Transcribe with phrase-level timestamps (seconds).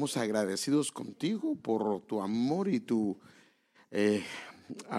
[0.00, 3.18] estamos agradecidos contigo por tu amor y tu
[3.90, 4.24] eh,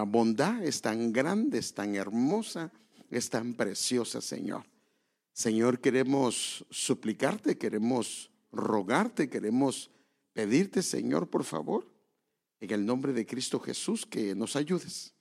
[0.06, 0.62] bondad.
[0.62, 2.70] Es tan grande, es tan hermosa,
[3.10, 4.62] es tan preciosa, Señor.
[5.32, 9.90] Señor, queremos suplicarte, queremos rogarte, queremos
[10.32, 11.84] pedirte, Señor, por favor,
[12.60, 15.14] en el nombre de Cristo Jesús, que nos ayudes.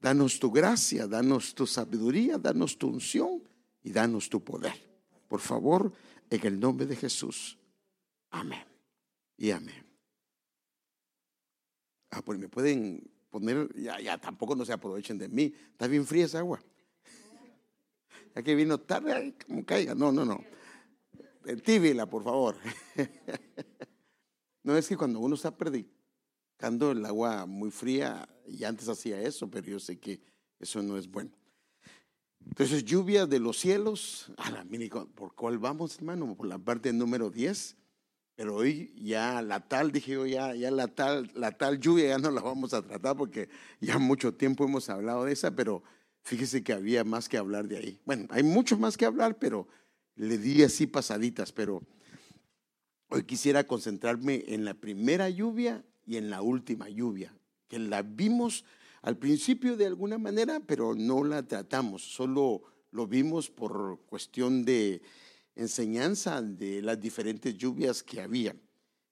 [0.00, 3.40] Danos tu gracia, danos tu sabiduría, danos tu unción
[3.84, 4.74] y danos tu poder.
[5.28, 5.92] Por favor,
[6.28, 7.56] en el nombre de Jesús.
[8.30, 8.69] Amén.
[9.40, 9.82] Y amén.
[12.10, 15.54] Ah, pues me pueden poner, ya, ya tampoco no se aprovechen de mí.
[15.72, 16.62] Está bien fría esa agua.
[18.36, 19.94] Ya que vino tarde, como caiga.
[19.94, 20.44] No, no, no.
[21.64, 22.56] Tíbila, por favor.
[24.62, 29.48] No es que cuando uno está predicando el agua muy fría, y antes hacía eso,
[29.48, 30.20] pero yo sé que
[30.58, 31.30] eso no es bueno.
[32.44, 34.30] Entonces, lluvia de los cielos.
[35.14, 36.36] ¿Por cuál vamos, hermano?
[36.36, 37.79] Por la parte número 10.
[38.40, 42.18] Pero hoy ya la tal, dije yo, ya, ya la, tal, la tal lluvia ya
[42.18, 43.50] no la vamos a tratar porque
[43.82, 45.82] ya mucho tiempo hemos hablado de esa, pero
[46.22, 48.00] fíjese que había más que hablar de ahí.
[48.06, 49.68] Bueno, hay mucho más que hablar, pero
[50.16, 51.82] le di así pasaditas, pero
[53.10, 57.34] hoy quisiera concentrarme en la primera lluvia y en la última lluvia,
[57.68, 58.64] que la vimos
[59.02, 65.02] al principio de alguna manera, pero no la tratamos, solo lo vimos por cuestión de
[65.60, 68.56] enseñanza de las diferentes lluvias que había.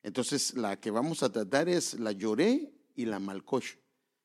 [0.03, 3.75] Entonces, la que vamos a tratar es la lloré y la malcosh.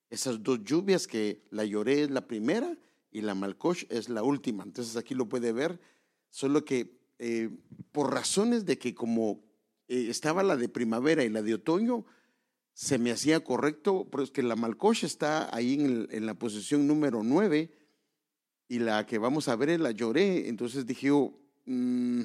[0.10, 2.78] Esas dos lluvias que la lloré es la primera
[3.12, 4.64] y la malcosh es la última.
[4.64, 5.80] Entonces, aquí lo puede ver,
[6.30, 7.50] solo que eh,
[7.92, 9.44] por razones de que como
[9.88, 12.06] eh, estaba la de primavera y la de otoño,
[12.74, 17.22] se me hacía correcto, pero es que la malcosh está ahí en, la posición número
[17.24, 17.72] 9
[18.68, 20.48] y la que vamos a ver es la lloré.
[20.48, 22.24] Entonces dije yo, Mm,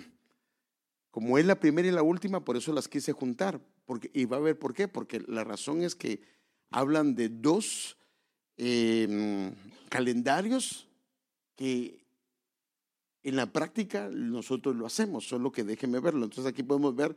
[1.11, 3.61] como es la primera y la última, por eso las quise juntar.
[4.13, 6.21] Y va a ver por qué, porque la razón es que
[6.71, 7.97] hablan de dos
[8.57, 9.55] em,
[9.89, 10.87] calendarios
[11.57, 12.05] que
[13.23, 16.25] en la práctica nosotros lo hacemos, solo que déjenme verlo.
[16.25, 17.17] Entonces aquí podemos ver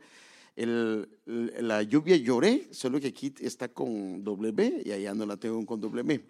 [0.56, 5.80] la lluvia lloré, solo que aquí está con W y allá no la tengo con
[5.80, 6.20] W.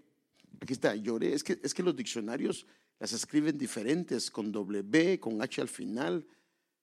[0.61, 1.35] Aquí está, lloré.
[1.35, 2.67] Es que, es que los diccionarios
[3.03, 6.25] las escriben diferentes, con W, con H al final.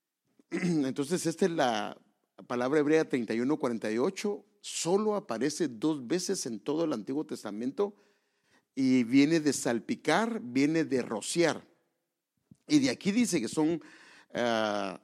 [0.52, 1.98] Entonces, esta es la
[2.46, 7.96] palabra hebrea 3148, solo aparece dos veces en todo el Antiguo Testamento
[8.76, 11.66] y viene de salpicar, viene de rociar.
[12.68, 13.82] Y de aquí dice que son
[14.34, 15.00] ah,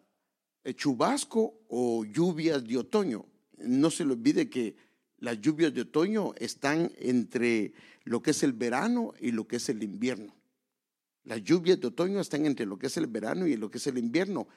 [0.75, 3.25] chubasco o lluvias de otoño.
[3.59, 4.75] No se le olvide que
[5.19, 7.71] las lluvias de otoño están entre
[8.03, 10.35] lo que es el verano y lo que es el invierno.
[11.25, 13.87] Las lluvias de otoño están entre lo que es el verano y lo que es
[13.87, 14.47] el invierno.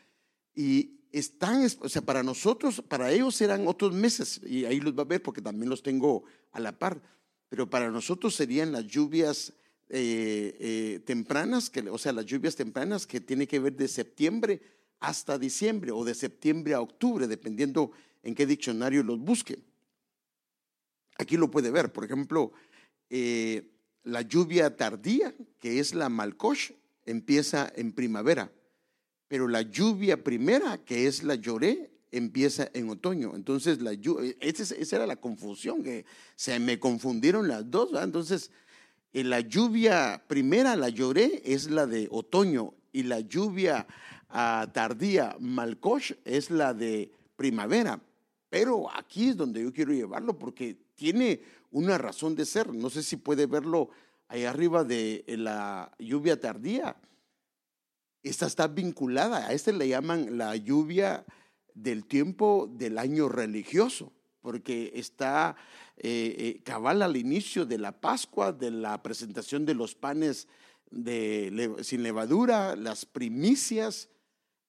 [0.54, 5.02] Y están, o sea, para nosotros, para ellos serán otros meses, y ahí los va
[5.02, 7.00] a ver porque también los tengo a la par,
[7.48, 9.54] pero para nosotros serían las lluvias
[9.88, 14.60] eh, eh, tempranas, o sea, las lluvias tempranas que tiene que ver de septiembre
[15.00, 17.92] hasta diciembre o de septiembre a octubre, dependiendo
[18.22, 19.58] en qué diccionario los busque.
[21.16, 22.52] Aquí lo puede ver, por ejemplo,
[23.08, 23.77] eh,
[24.08, 26.72] la lluvia tardía, que es la malcosh,
[27.04, 28.50] empieza en primavera,
[29.28, 33.36] pero la lluvia primera, que es la lloré, empieza en otoño.
[33.36, 33.92] Entonces, la
[34.40, 37.90] esa era la confusión, que se me confundieron las dos.
[38.02, 38.50] Entonces,
[39.12, 43.86] eh, la lluvia primera, la lloré, es la de otoño, y la lluvia
[44.30, 48.00] ah, tardía, malcosh, es la de primavera.
[48.48, 52.74] Pero aquí es donde yo quiero llevarlo, porque tiene una razón de ser.
[52.74, 53.88] No sé si puede verlo
[54.26, 56.96] ahí arriba de la lluvia tardía.
[58.22, 61.24] Esta está vinculada, a este le llaman la lluvia
[61.72, 65.56] del tiempo del año religioso, porque está
[65.96, 70.48] eh, eh, cabal al inicio de la Pascua, de la presentación de los panes
[70.90, 74.08] sin levadura, las primicias,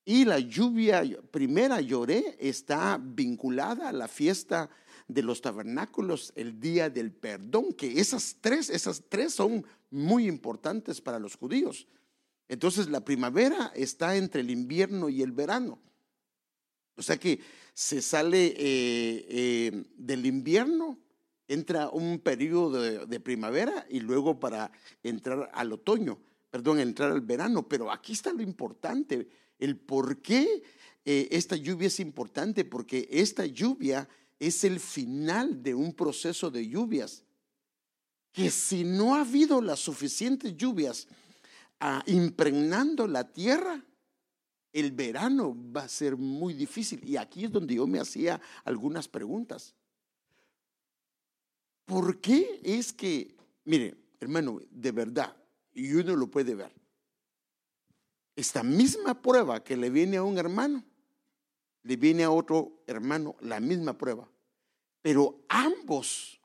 [0.05, 4.69] y la lluvia primera lloré está vinculada a la fiesta
[5.09, 11.01] de los tabernáculos, el día del perdón, que esas tres, esas tres son muy importantes
[11.01, 11.87] para los judíos.
[12.47, 15.79] Entonces la primavera está entre el invierno y el verano.
[16.95, 17.39] O sea que
[17.73, 20.99] se sale eh, eh, del invierno,
[21.47, 24.71] entra un periodo de, primavera y luego para
[25.01, 26.19] entrar al otoño,
[26.51, 27.67] perdón, entrar al verano.
[27.67, 29.27] Pero aquí está lo importante,
[29.57, 30.61] el por qué
[31.03, 34.07] eh, esta lluvia es importante, porque esta lluvia
[34.39, 37.23] es el final de un proceso de lluvias.
[38.31, 41.07] Que si no ha habido las suficientes lluvias
[41.79, 43.83] ah, impregnando la tierra,
[44.71, 47.03] el verano va a ser muy difícil.
[47.03, 49.75] Y aquí es donde yo me hacía algunas preguntas.
[51.85, 53.35] ¿Por qué es que,
[53.65, 55.35] mire, hermano, de verdad,
[55.73, 56.71] y uno lo puede ver,
[58.35, 60.83] esta misma prueba que le viene a un hermano,
[61.83, 64.29] le viene a otro hermano la misma prueba,
[65.01, 66.39] pero ambos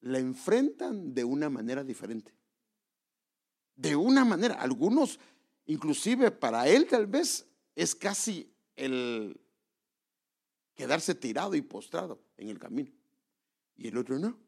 [0.00, 2.32] la enfrentan de una manera diferente.
[3.76, 5.18] De una manera, algunos,
[5.66, 9.40] inclusive para él tal vez es casi el
[10.74, 12.90] quedarse tirado y postrado en el camino,
[13.76, 14.38] y el otro no.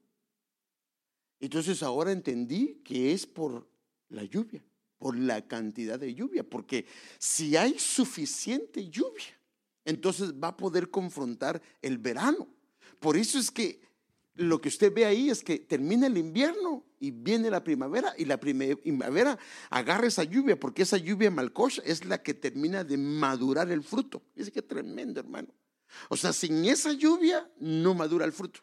[1.40, 3.68] Entonces ahora entendí que es por
[4.08, 4.62] la lluvia,
[4.98, 6.86] por la cantidad de lluvia, porque
[7.18, 9.36] si hay suficiente lluvia,
[9.84, 12.48] entonces va a poder confrontar el verano.
[13.00, 13.80] Por eso es que
[14.34, 18.24] lo que usted ve ahí es que termina el invierno y viene la primavera y
[18.24, 19.38] la primavera
[19.70, 24.22] agarra esa lluvia porque esa lluvia malcocha es la que termina de madurar el fruto.
[24.34, 25.48] Es que tremendo, hermano.
[26.08, 28.60] O sea, sin esa lluvia no madura el fruto.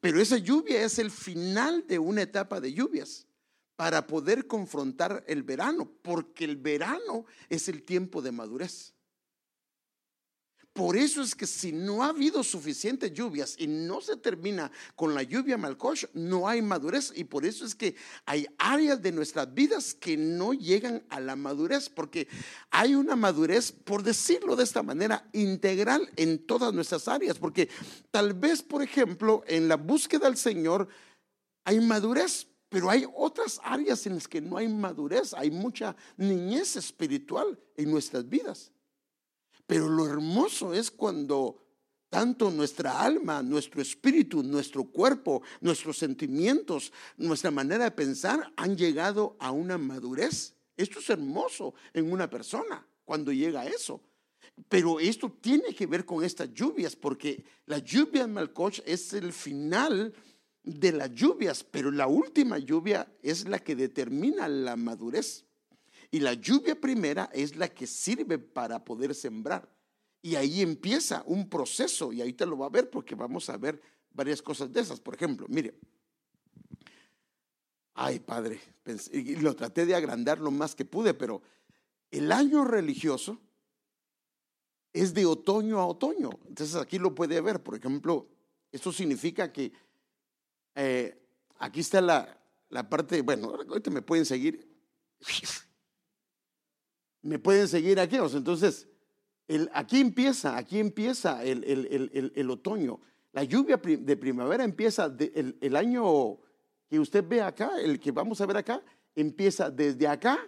[0.00, 3.26] Pero esa lluvia es el final de una etapa de lluvias
[3.76, 8.93] para poder confrontar el verano, porque el verano es el tiempo de madurez.
[10.74, 15.14] Por eso es que si no ha habido suficientes lluvias y no se termina con
[15.14, 17.12] la lluvia malcosh, no hay madurez.
[17.14, 17.94] Y por eso es que
[18.26, 22.26] hay áreas de nuestras vidas que no llegan a la madurez, porque
[22.72, 27.38] hay una madurez, por decirlo de esta manera, integral en todas nuestras áreas.
[27.38, 27.68] Porque
[28.10, 30.88] tal vez, por ejemplo, en la búsqueda del Señor
[31.64, 36.74] hay madurez, pero hay otras áreas en las que no hay madurez, hay mucha niñez
[36.74, 38.72] espiritual en nuestras vidas.
[39.66, 41.64] Pero lo hermoso es cuando
[42.08, 49.36] tanto nuestra alma, nuestro espíritu, nuestro cuerpo, nuestros sentimientos, nuestra manera de pensar han llegado
[49.40, 50.54] a una madurez.
[50.76, 54.00] Esto es hermoso en una persona cuando llega a eso.
[54.68, 59.32] Pero esto tiene que ver con estas lluvias, porque la lluvia en Malcoch es el
[59.32, 60.14] final
[60.62, 65.44] de las lluvias, pero la última lluvia es la que determina la madurez.
[66.14, 69.68] Y la lluvia primera es la que sirve para poder sembrar.
[70.22, 73.82] Y ahí empieza un proceso, y te lo va a ver porque vamos a ver
[74.12, 75.00] varias cosas de esas.
[75.00, 75.74] Por ejemplo, mire,
[77.94, 78.60] ay padre,
[79.12, 81.42] y lo traté de agrandar lo más que pude, pero
[82.12, 83.40] el año religioso
[84.92, 86.30] es de otoño a otoño.
[86.46, 88.28] Entonces aquí lo puede ver, por ejemplo,
[88.70, 89.72] esto significa que
[90.76, 91.20] eh,
[91.58, 94.64] aquí está la, la parte, bueno, ahorita me pueden seguir
[97.24, 98.16] me pueden seguir aquí.
[98.16, 98.86] entonces,
[99.72, 101.64] aquí empieza, aquí empieza el,
[102.34, 103.00] el, otoño.
[103.32, 106.38] La lluvia de primavera empieza, el, año
[106.88, 108.82] que usted ve acá, el que vamos a ver acá,
[109.16, 110.38] empieza desde acá,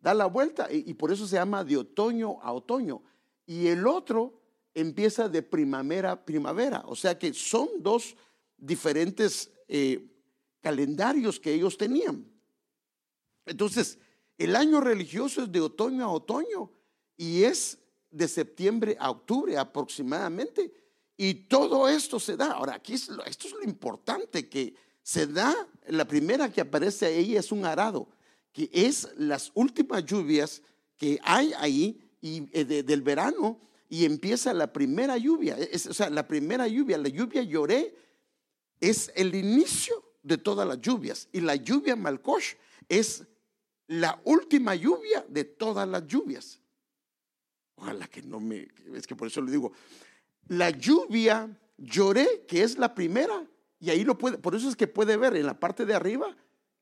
[0.00, 3.02] da la vuelta y, por eso se llama de otoño a otoño.
[3.46, 4.38] Y el otro
[4.74, 6.82] empieza de primavera a primavera.
[6.86, 8.14] O sea que son dos
[8.58, 10.06] diferentes eh,
[10.60, 12.30] calendarios que ellos tenían.
[13.46, 13.98] Entonces,
[14.38, 16.70] el año religioso es de otoño a otoño
[17.16, 17.78] y es
[18.10, 20.72] de septiembre a octubre aproximadamente.
[21.16, 22.52] Y todo esto se da.
[22.52, 25.68] Ahora, aquí esto es lo importante que se da.
[25.88, 28.08] La primera que aparece ahí es un arado,
[28.52, 30.62] que es las últimas lluvias
[30.96, 35.56] que hay ahí y, eh, del verano y empieza la primera lluvia.
[35.88, 37.96] o sea, la primera lluvia, la lluvia lloré,
[38.80, 41.28] es el inicio de todas las lluvias.
[41.32, 42.54] Y la lluvia Malkosh
[42.88, 43.24] es
[43.88, 46.60] la última lluvia de todas las lluvias.
[47.76, 49.72] Ojalá que no me, es que por eso le digo,
[50.48, 53.46] la lluvia lloré, que es la primera,
[53.80, 56.36] y ahí lo puede, por eso es que puede ver en la parte de arriba,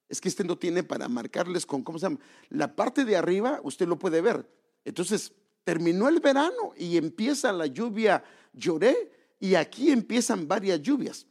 [0.08, 2.20] es que este no tiene para marcarles con, ¿cómo se llama?
[2.48, 4.48] La parte de arriba usted lo puede ver.
[4.84, 5.32] Entonces,
[5.64, 8.22] terminó el verano y empieza la lluvia
[8.52, 11.26] lloré, y aquí empiezan varias lluvias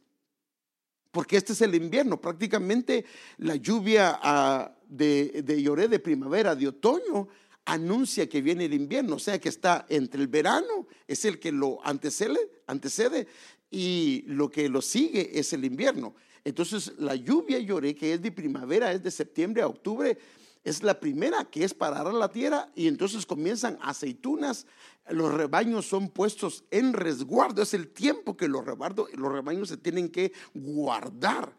[1.16, 2.20] porque este es el invierno.
[2.20, 3.06] Prácticamente
[3.38, 7.28] la lluvia ah, de, de lloré de primavera, de otoño,
[7.66, 11.52] anuncia que viene el invierno, o sea que está entre el verano, es el que
[11.52, 13.26] lo antecede, antecede
[13.70, 16.14] y lo que lo sigue es el invierno.
[16.44, 20.16] Entonces la lluvia lloré, que es de primavera, es de septiembre a octubre,
[20.62, 24.66] es la primera que es para arar la tierra y entonces comienzan aceitunas,
[25.10, 30.08] los rebaños son puestos en resguardo, es el tiempo que los, los rebaños se tienen
[30.08, 31.52] que guardar.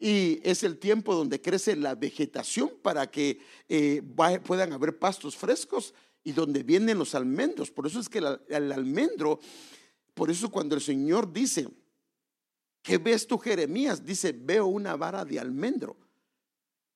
[0.00, 3.38] Y es el tiempo donde crece la vegetación para que
[3.68, 4.02] eh,
[4.44, 5.92] puedan haber pastos frescos
[6.24, 7.70] y donde vienen los almendros.
[7.70, 9.40] Por eso es que el, almendro,
[10.14, 11.68] por eso cuando el Señor dice,
[12.82, 14.04] ¿qué ves tú Jeremías?
[14.04, 15.96] Dice, veo una vara de almendro.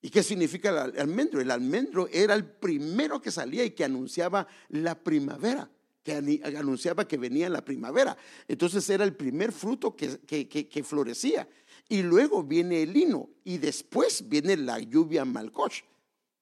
[0.01, 1.41] ¿Y qué significa el almendro?
[1.41, 5.71] El almendro era el primero que salía y que anunciaba la primavera,
[6.03, 8.15] que anunciaba que venía la primavera.
[8.47, 11.49] Entonces era el primer fruto que, que, florecía.
[11.89, 15.75] Y luego viene el lino y después viene la lluvia malcoch,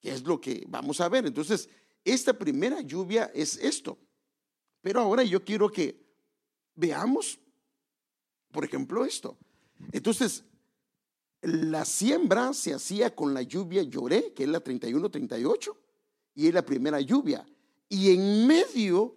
[0.00, 1.26] que es lo que vamos a ver.
[1.26, 1.68] Entonces,
[2.04, 3.98] esta primera lluvia es esto.
[4.80, 6.00] Pero ahora yo quiero que
[6.74, 7.38] veamos,
[8.50, 9.36] por ejemplo, esto.
[9.92, 10.44] Entonces,
[11.42, 15.76] la siembra se hacía con la lluvia lloré, que es la 31-38,
[16.34, 17.44] y es la primera lluvia.
[17.88, 19.16] Y en medio,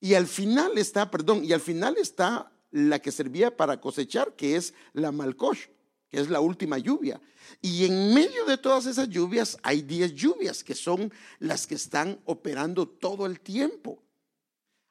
[0.00, 4.56] y al final está, perdón, y al final está la que servía para cosechar, que
[4.56, 5.66] es la malcosh,
[6.10, 7.20] que es la última lluvia.
[7.62, 12.20] Y en medio de todas esas lluvias hay 10 lluvias, que son las que están
[12.26, 14.02] operando todo el tiempo.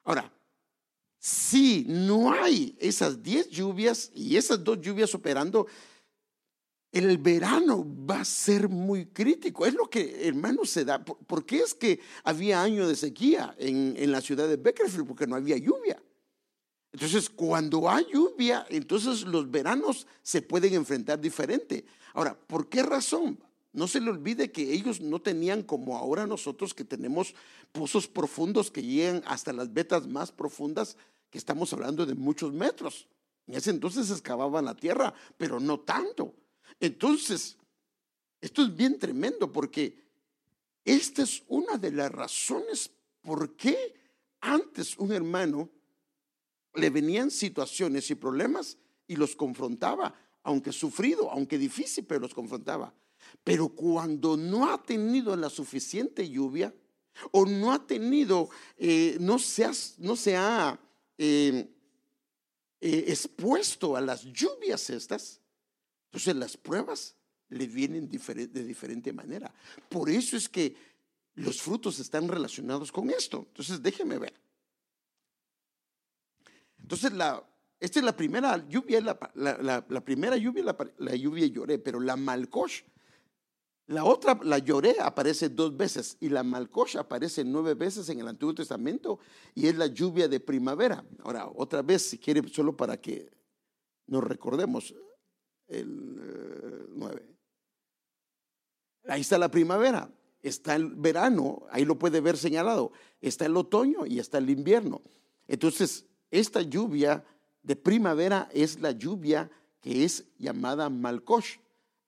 [0.04, 0.32] Ahora,
[1.18, 5.66] si no hay esas 10 lluvias y esas dos lluvias operando,
[6.90, 9.66] el verano va a ser muy crítico.
[9.66, 11.04] Es lo que, hermano, se da.
[11.04, 15.06] ¿Por qué es que había años de sequía en, la ciudad de Beckerfield?
[15.06, 16.02] Porque no había lluvia.
[16.96, 21.84] Entonces, cuando hay lluvia, entonces los veranos se pueden enfrentar diferente.
[22.14, 23.38] Ahora, ¿por qué razón?
[23.74, 27.34] No se le olvide que ellos no tenían como ahora nosotros que tenemos
[27.70, 30.96] pozos profundos que llegan hasta las vetas más profundas,
[31.28, 33.06] que estamos hablando de muchos metros.
[33.46, 36.32] En ese entonces excavaban la tierra, pero no tanto.
[36.80, 37.58] Entonces,
[38.40, 40.02] esto es bien tremendo porque
[40.82, 43.76] esta es una de las razones por qué
[44.40, 45.68] antes un hermano
[46.76, 52.94] le venían situaciones y problemas y los confrontaba, aunque sufrido, aunque difícil, pero los confrontaba.
[53.42, 56.74] Pero cuando no ha tenido la suficiente lluvia
[57.32, 60.78] o no ha tenido, eh, no, se ha, no se ha
[61.18, 61.68] eh,
[62.80, 65.40] eh, expuesto a las lluvias estas,
[66.06, 67.14] entonces las pruebas
[67.48, 69.52] le vienen de diferente manera.
[69.88, 70.74] Por eso es que
[71.34, 73.44] los frutos están relacionados con esto.
[73.48, 74.45] Entonces déjeme ver.
[76.86, 77.44] Entonces la,
[77.80, 82.82] esta es la primera lluvia, la, la, primera lluvia, la, lluvia lloré, pero la malcosh,
[83.88, 88.28] la otra, la lloré, aparece dos veces y la malcosh aparece nueve veces en el
[88.28, 89.18] Antiguo Testamento
[89.52, 91.04] y es la lluvia de primavera.
[91.24, 93.28] Ahora, otra vez, si quiere, solo para que
[94.06, 94.94] nos recordemos,
[95.66, 97.20] el 9.
[97.20, 97.36] Eh,
[99.08, 100.08] ahí está la primavera,
[100.40, 105.02] está el verano, ahí lo puede ver señalado, está el otoño y está el invierno.
[105.48, 107.24] Entonces, esta lluvia
[107.62, 111.58] de primavera es la lluvia que es llamada Malkosh.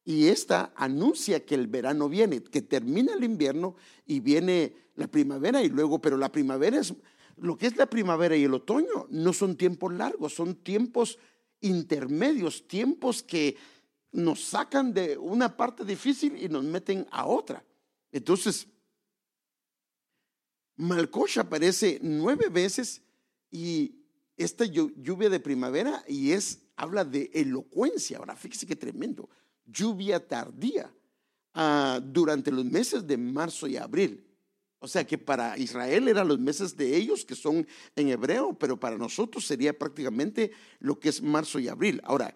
[0.04, 5.62] Y esta anuncia que el verano viene, que termina el invierno y viene la primavera
[5.62, 6.94] y luego, pero la primavera es,
[7.36, 11.18] lo que es la primavera y el otoño no son tiempos largos, son tiempos
[11.60, 13.56] intermedios, tiempos que
[14.12, 17.62] nos sacan de una parte difícil y nos meten a otra.
[18.10, 18.66] Entonces,
[20.76, 23.02] Malkosh aparece nueve veces
[23.50, 23.97] y
[24.38, 28.18] esta lluvia de primavera y es, habla de elocuencia.
[28.18, 29.28] Ahora, fíjese qué tremendo.
[29.66, 30.90] Lluvia tardía
[31.54, 34.24] ah, durante los meses de marzo y abril.
[34.80, 37.66] O sea que para Israel eran los meses de ellos, que son
[37.96, 42.00] en hebreo, pero para nosotros sería prácticamente lo que es marzo y abril.
[42.04, 42.32] Ahora,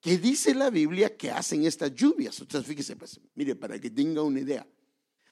[0.00, 2.38] ¿qué dice la Biblia que hacen estas lluvias?
[2.38, 4.66] Entonces, fíjese, pues, mire, para que tenga una idea.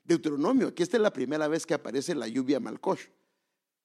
[0.05, 3.09] Deuteronomio, aquí esta es la primera vez que aparece la lluvia Malkosh.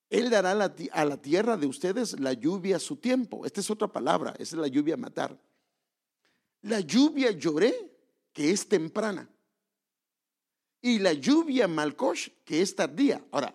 [0.10, 3.46] Él dará a la tierra de ustedes la lluvia a su tiempo.
[3.46, 5.39] Esta es otra palabra, esa es la lluvia matar.
[6.62, 7.92] La lluvia lloré,
[8.34, 9.30] que es temprana
[10.82, 13.24] y la lluvia Malkosh, que es tardía.
[13.32, 13.54] Ahora,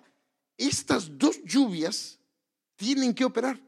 [0.57, 2.19] estas dos lluvias
[2.77, 3.61] tienen que operar.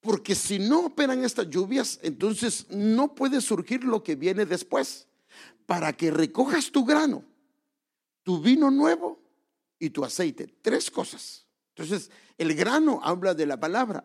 [0.00, 5.08] Porque si no operan estas lluvias, entonces no puede surgir lo que viene después.
[5.64, 7.24] Para que recojas tu grano,
[8.22, 9.18] tu vino nuevo
[9.78, 10.46] y tu aceite.
[10.62, 11.45] Tres cosas.
[11.76, 14.04] Entonces, el grano habla de la palabra.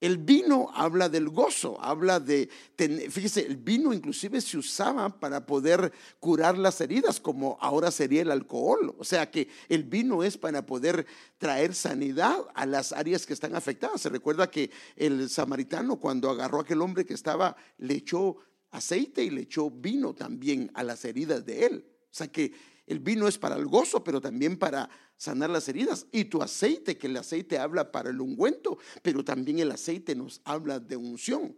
[0.00, 5.92] El vino habla del gozo, habla de, fíjese, el vino inclusive se usaba para poder
[6.20, 8.94] curar las heridas, como ahora sería el alcohol.
[8.98, 11.06] O sea que el vino es para poder
[11.38, 14.02] traer sanidad a las áreas que están afectadas.
[14.02, 18.36] Se recuerda que el samaritano cuando agarró a aquel hombre que estaba, le echó
[18.72, 21.86] aceite y le echó vino también a las heridas de él.
[21.88, 22.52] O sea que
[22.86, 26.06] el vino es para el gozo, pero también para sanar las heridas.
[26.12, 30.40] Y tu aceite, que el aceite habla para el ungüento, pero también el aceite nos
[30.44, 31.56] habla de unción.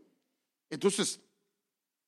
[0.70, 1.20] Entonces,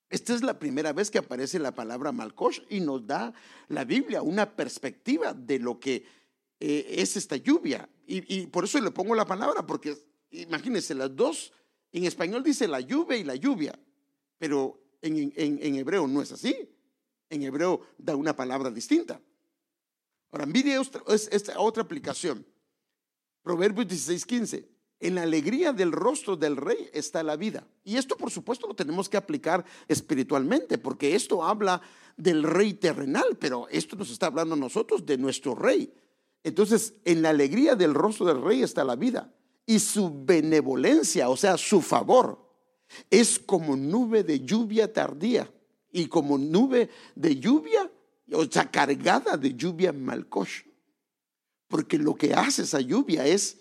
[0.09, 3.33] esta es la primera vez que aparece la palabra Malkosh y nos da
[3.69, 6.05] la Biblia una perspectiva de lo que
[6.61, 7.89] eh, es esta lluvia.
[8.11, 9.95] Y, por eso le pongo la palabra, porque
[10.31, 11.53] imagínense, las dos,
[11.93, 13.79] en español dice la lluvia y la lluvia,
[14.39, 16.71] pero en, en hebreo no es así.
[17.31, 19.21] En hebreo da una palabra distinta.
[20.31, 22.45] Ahora, mire esta otra aplicación.
[23.43, 24.69] Proverbios 16, 15.
[25.01, 27.67] En la alegría del rostro del rey está la vida.
[27.85, 31.81] Y esto, por supuesto, lo tenemos que aplicar espiritualmente, porque esto habla
[32.17, 35.93] del rey terrenal, pero esto nos está hablando a nosotros de nuestro rey.
[36.43, 39.33] Entonces, en la alegría del rostro del rey está la vida.
[39.65, 42.45] Y su benevolencia, o sea, su favor,
[43.11, 45.51] es como nube de lluvia tardía
[45.93, 47.91] y como nube de lluvia,
[48.33, 50.63] o sea, cargada de lluvia malcosh.
[51.67, 53.59] Porque lo que hace esa lluvia es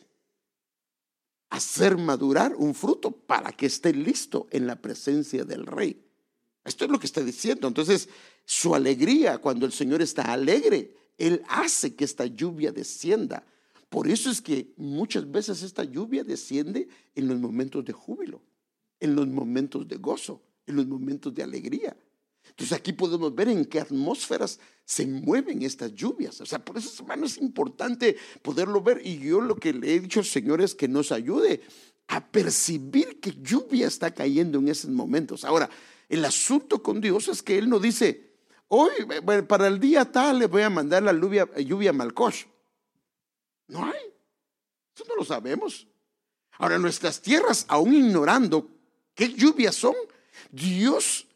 [1.49, 6.03] hacer madurar un fruto para que esté listo en la presencia del rey.
[6.65, 7.67] Esto es lo que está diciendo.
[7.67, 8.09] Entonces,
[8.45, 13.45] su alegría, cuando el Señor está alegre, Él hace que esta lluvia descienda.
[13.89, 18.41] Por eso es que muchas veces esta lluvia desciende en los momentos de júbilo,
[18.99, 21.95] en los momentos de gozo, en los momentos de alegría.
[22.57, 26.41] Entonces aquí podemos ver en qué atmósferas se mueven estas lluvias.
[26.41, 28.99] O sea, por eso, hermano, es importante poderlo ver.
[29.05, 31.61] Y yo lo que le he dicho al Señor es que nos ayude
[32.07, 35.45] a percibir que lluvia está cayendo en esos momentos.
[35.45, 35.69] Ahora,
[36.09, 38.33] el asunto con Dios es que Él no dice,
[38.69, 38.89] hoy,
[39.47, 42.45] para el día tal le voy a mandar la lluvia, lluvia Malcosh.
[43.67, 44.01] No hay.
[44.95, 45.85] Eso no lo sabemos.
[46.57, 48.67] Ahora, nuestras tierras, aún ignorando
[49.13, 49.93] qué lluvias son,
[50.49, 51.27] Dios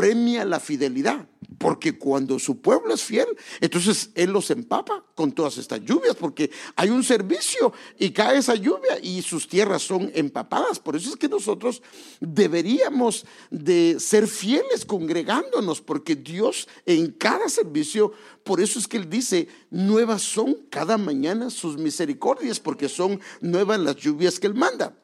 [0.00, 1.28] premia la fidelidad,
[1.58, 3.26] porque cuando su pueblo es fiel,
[3.60, 8.54] entonces Él los empapa con todas estas lluvias, porque hay un servicio y cae esa
[8.54, 10.78] lluvia y sus tierras son empapadas.
[10.78, 11.82] Por eso es que nosotros
[12.18, 19.10] deberíamos de ser fieles congregándonos, porque Dios en cada servicio, por eso es que Él
[19.10, 24.96] dice, nuevas son cada mañana sus misericordias, porque son nuevas las lluvias que Él manda.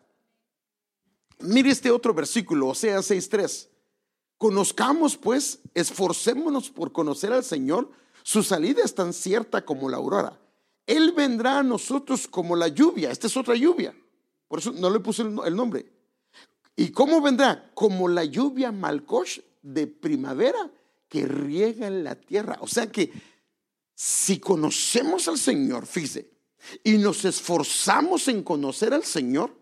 [1.40, 3.75] Mire este otro versículo, o sea, 6.3.
[4.38, 7.90] Conozcamos pues, esforcémonos por conocer al Señor.
[8.22, 10.38] Su salida es tan cierta como la aurora.
[10.86, 13.10] Él vendrá a nosotros como la lluvia.
[13.10, 13.94] Esta es otra lluvia.
[14.48, 15.86] Por eso no le puse el nombre.
[16.76, 17.70] ¿Y cómo vendrá?
[17.74, 20.70] Como la lluvia malcosh de primavera
[21.08, 22.58] que riega en la tierra.
[22.60, 23.10] O sea que
[23.94, 26.30] si conocemos al Señor, fíjese,
[26.84, 29.56] y nos esforzamos en conocer al Señor,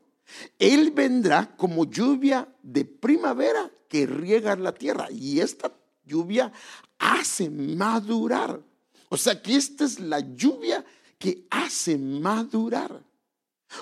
[0.59, 5.73] Él vendrá como lluvia de primavera que riega la tierra y esta
[6.05, 6.53] lluvia
[6.99, 8.61] hace madurar.
[9.09, 10.85] O sea que esta es la lluvia
[11.19, 13.03] que hace madurar.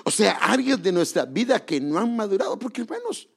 [0.03, 3.29] O sea, áreas de nuestra vida que no han madurado, porque hermanos,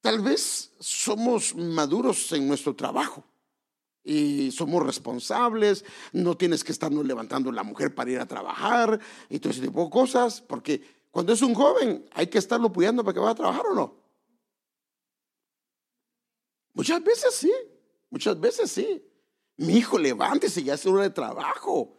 [0.00, 3.24] tal vez somos maduros en nuestro trabajo
[4.02, 8.98] y somos responsables, no tienes que estarnos levantando la mujer para ir a trabajar
[9.28, 13.04] y todo ese tipo de cosas, porque cuando es un joven hay que estarlo apoyando
[13.04, 13.97] para que vaya a trabajar o no.
[16.78, 17.52] Muchas veces sí,
[18.08, 19.04] muchas veces sí.
[19.56, 21.98] Mi hijo, levántese, ya es hora de trabajo.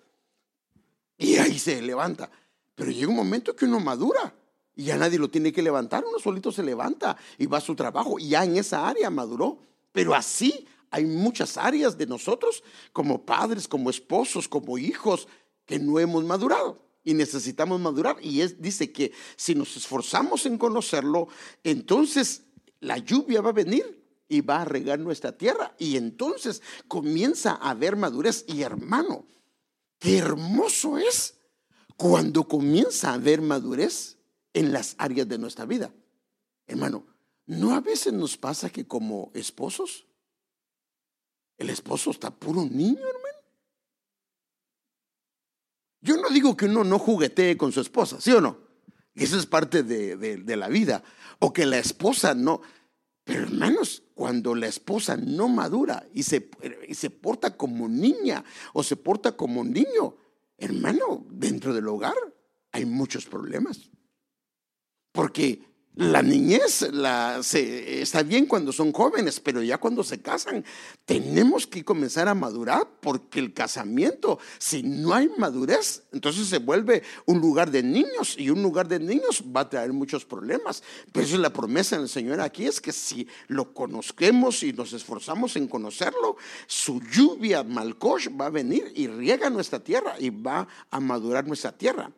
[1.17, 2.31] Y ahí se levanta.
[2.75, 4.33] Pero llega un momento que uno madura
[4.77, 7.75] y ya nadie lo tiene que levantar, uno solito se levanta y va a su
[7.75, 9.59] trabajo y ya en esa área maduró.
[9.91, 12.63] Pero así hay muchas áreas de nosotros,
[12.93, 15.27] como padres, como esposos, como hijos,
[15.65, 18.15] que no hemos madurado y necesitamos madurar.
[18.21, 21.27] Y es, dice que si nos esforzamos en conocerlo,
[21.65, 22.43] entonces
[22.79, 23.98] la lluvia va a venir
[24.29, 25.75] y va a regar nuestra tierra.
[25.77, 28.45] Y entonces comienza a haber madurez.
[28.47, 29.25] Y hermano,
[29.97, 31.39] qué hermoso es
[31.97, 34.17] cuando comienza a haber madurez
[34.53, 35.91] en las áreas de nuestra vida.
[36.67, 37.05] Hermano,
[37.47, 40.05] ¿no a veces nos pasa que como esposos,
[41.57, 43.39] el esposo está puro niño, hermano?
[46.01, 48.57] Yo no digo que uno no juguetee con su esposa, ¿sí o no?
[49.15, 51.03] Eso es parte de, de la vida.
[51.39, 52.61] O que la esposa no,
[53.29, 56.49] pero hermanos, cuando la esposa no madura y se,
[56.85, 60.17] y se porta como niña o se porta como niño,
[60.57, 62.17] hermano, dentro del hogar
[62.73, 63.89] hay muchos problemas.
[65.13, 65.68] Porque
[65.99, 70.63] la niñez está bien cuando son jóvenes, pero ya cuando se casan
[71.03, 77.03] tenemos que comenzar a madurar porque el casamiento, si no hay madurez, entonces se vuelve
[77.25, 80.83] un lugar de niños y un lugar de niños va a traer muchos problemas.
[81.11, 84.93] Pero eso es la promesa del Señor aquí, es que si lo conozquemos y nos
[84.93, 90.65] esforzamos en conocerlo, su lluvia malcosh va a venir y riega nuestra tierra y va
[90.89, 92.09] a madurar nuestra tierra.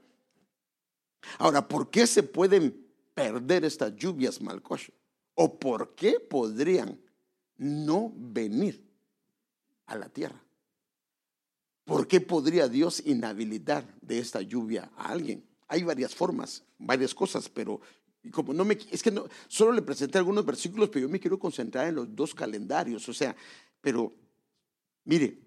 [1.40, 4.90] Ahora, ¿por qué se pueden perder estas lluvias Malcosh?
[5.36, 7.00] ¿O por qué podrían
[7.58, 8.84] no venir
[9.86, 10.44] a la tierra?
[11.86, 15.44] ¿Por qué podría Dios inhabilitar de esta lluvia a alguien?
[15.68, 17.82] Hay varias formas, varias cosas, pero
[18.32, 21.40] como no me es que no solo le presenté algunos versículos, pero yo me quiero
[21.40, 23.36] concentrar en los dos calendarios, o sea,
[23.82, 24.14] pero
[25.04, 25.40] Mire,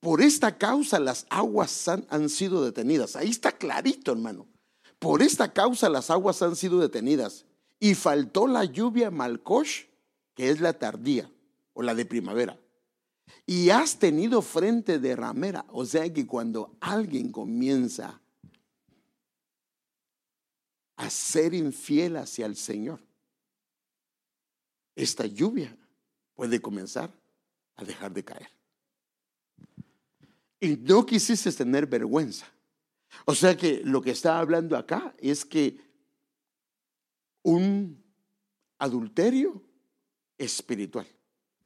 [0.00, 3.16] por esta causa las aguas han, han, sido detenidas.
[3.16, 4.46] Ahí está clarito, hermano.
[5.00, 7.46] Por esta causa las aguas han sido detenidas.
[7.80, 9.86] Y faltó la lluvia Malkosh,
[10.34, 11.28] que es la tardía
[11.72, 12.60] o la de primavera.
[13.46, 15.64] Y has tenido frente de ramera.
[15.70, 18.20] O sea que cuando alguien comienza
[20.96, 23.00] a ser infiel hacia el Señor,
[24.94, 25.74] esta lluvia
[26.34, 27.10] puede comenzar
[27.76, 28.50] a dejar de caer.
[30.60, 32.46] Y no quisiste tener vergüenza.
[33.24, 35.78] O sea que lo que está hablando acá es que
[37.42, 38.02] un
[38.78, 39.62] adulterio
[40.38, 41.06] espiritual.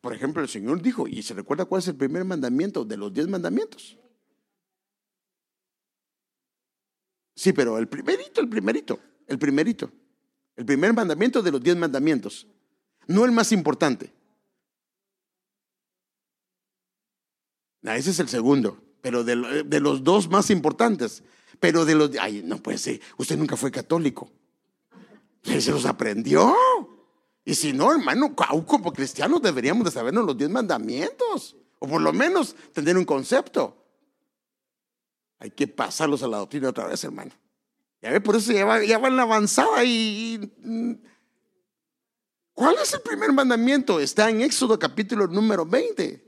[0.01, 3.13] Por ejemplo, el Señor dijo, y se recuerda cuál es el primer mandamiento de los
[3.13, 3.97] diez mandamientos.
[7.35, 9.91] Sí, pero el primerito, el primerito, el primerito.
[10.57, 12.47] El primer mandamiento de los diez mandamientos.
[13.07, 14.13] No el más importante.
[17.83, 21.23] ese es el segundo, pero de, los dos más importantes.
[21.61, 24.31] Pero de los, ay, no puede ser, usted nunca fue católico.
[25.43, 26.57] Se los aprendió.
[27.45, 31.55] Y si no, hermano, como cristianos deberíamos de sabernos los diez mandamientos.
[31.81, 33.77] O por lo menos tener un concepto.
[35.39, 37.33] Hay que pasarlos a la doctrina otra vez, hermano.
[38.01, 41.01] Ya ve, por eso ya, va, ya van avanzada y, y
[42.55, 44.01] ¿Cuál es el primer mandamiento?
[44.01, 46.24] Está en Éxodo capítulo número 20.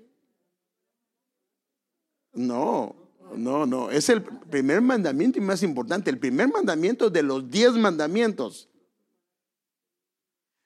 [2.36, 2.94] No,
[3.34, 3.90] no, no.
[3.90, 6.10] Es el primer mandamiento y más importante.
[6.10, 8.68] El primer mandamiento de los diez mandamientos.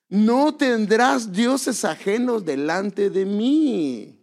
[0.08, 4.18] No tendrás dioses ajenos delante de mí.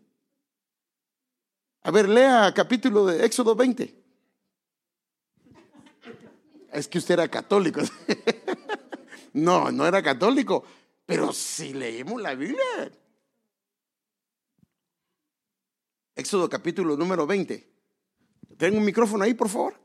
[1.82, 3.96] A ver, lea capítulo de Éxodo 20.
[6.74, 7.80] Es que usted era católico.
[9.34, 10.66] no, no era católico.
[11.06, 12.92] Pero si leemos la Biblia.
[16.18, 17.70] Éxodo capítulo número 20.
[18.58, 19.80] Tengo un micrófono ahí, por favor.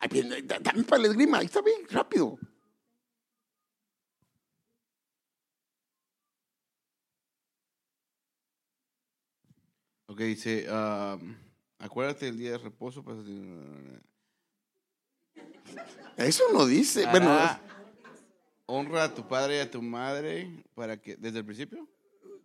[0.00, 2.38] Dame para el esgrima, ahí está bien, rápido.
[10.06, 10.66] Ok, dice,
[11.78, 13.04] acuérdate del día de reposo.
[13.04, 13.18] Pues,
[16.16, 17.04] Eso no dice.
[17.10, 17.38] bueno,
[18.64, 21.86] Honra a tu padre y a tu madre para que, ¿desde el principio?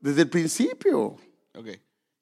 [0.01, 1.15] Desde el principio.
[1.55, 1.69] Ok.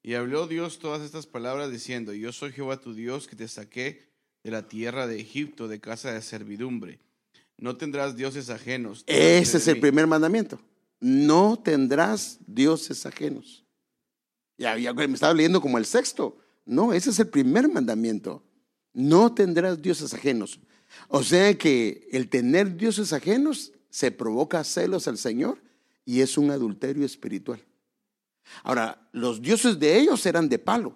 [0.02, 4.10] Y habló Dios todas estas palabras diciendo, yo soy Jehová tu Dios que te saqué
[4.44, 7.00] de la tierra de Egipto, de casa de servidumbre.
[7.58, 9.04] No tendrás dioses ajenos.
[9.06, 10.60] Ese es el primer mandamiento.
[11.02, 13.66] No tendrás dioses ajenos.
[14.58, 16.38] Ya, ya me estaba leyendo como el sexto.
[16.66, 18.44] No, ese es el primer mandamiento.
[18.94, 20.60] No tendrás dioses ajenos.
[21.08, 25.62] O sea que el tener dioses ajenos se provoca celos al Señor
[26.06, 27.64] y es un adulterio espiritual.
[28.64, 30.96] Ahora, los dioses de ellos eran de palo,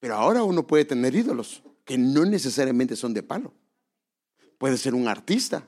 [0.00, 3.52] pero ahora uno puede tener ídolos que no necesariamente son de palo.
[4.58, 5.66] Puede ser un artista,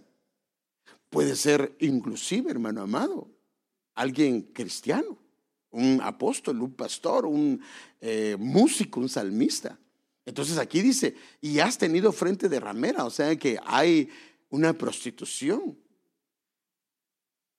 [1.11, 3.31] puede ser inclusive, hermano amado,
[3.95, 5.19] alguien cristiano,
[5.71, 7.61] un apóstol, un pastor, un
[8.01, 9.79] eh, músico, un salmista.
[10.25, 14.09] Entonces aquí dice, y has tenido frente de ramera, o sea que hay
[14.51, 15.77] una prostitución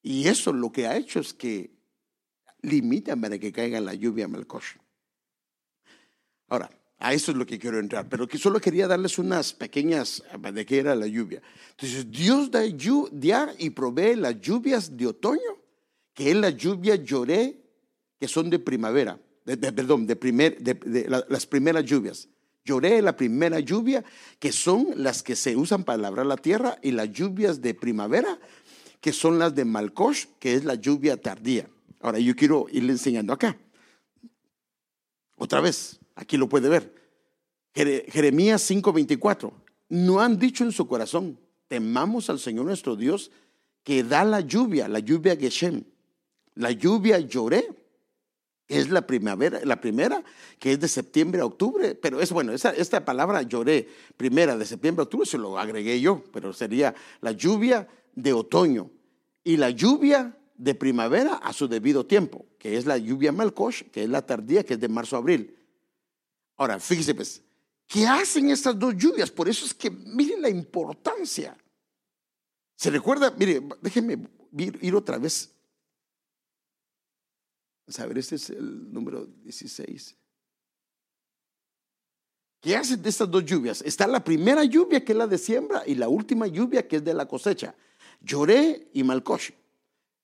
[0.01, 1.71] y eso lo que ha hecho es que
[2.61, 4.75] limita para que caiga la lluvia Melkosh.
[6.47, 10.23] Ahora, a eso es lo que quiero entrar, pero que solo quería darles unas pequeñas
[10.53, 11.41] de qué era la lluvia.
[11.71, 12.65] Entonces, Dios da,
[13.57, 15.57] y provee las lluvias de otoño,
[16.13, 17.57] que es la lluvia lloré,
[18.19, 22.27] que son de primavera, perdón, de, primer, de, las primeras lluvias.
[22.65, 24.03] Lloré la primera lluvia,
[24.37, 28.37] que son las que se usan para labrar la tierra, y las lluvias de primavera
[29.01, 31.69] que son las de Malkosh, que es la lluvia tardía.
[31.99, 33.57] Ahora yo quiero irle enseñando acá.
[35.35, 36.93] Otra vez, aquí lo puede ver.
[37.73, 39.51] Jeremías 5:24.
[39.89, 43.31] No han dicho en su corazón, temamos al Señor nuestro Dios
[43.83, 45.83] que da la lluvia, la lluvia Geshem.
[46.55, 47.67] La lluvia lloré,
[48.67, 50.23] es la primavera, la primera,
[50.59, 55.01] que es de septiembre a octubre, pero es bueno, esta palabra lloré, primera de septiembre
[55.01, 58.91] a octubre, se lo agregué yo, pero sería la lluvia de otoño
[59.43, 64.03] y la lluvia de primavera a su debido tiempo, que es la lluvia Malkosh, que
[64.03, 65.57] es la tardía, que es de marzo a abril.
[66.57, 67.41] Ahora, fíjese pues,
[67.87, 69.31] ¿qué hacen estas dos lluvias?
[69.31, 71.57] Por eso es que miren la importancia.
[72.75, 73.33] ¿Se recuerda?
[73.37, 75.49] Mire, déjenme ir, otra vez.
[77.97, 80.15] A ver, este es el número 16.
[82.59, 83.81] ¿Qué hacen de estas dos lluvias?
[83.81, 87.03] Está la primera lluvia que es la de siembra y la última lluvia que es
[87.03, 87.73] de la cosecha.
[88.19, 89.51] Lloré y Malkosh.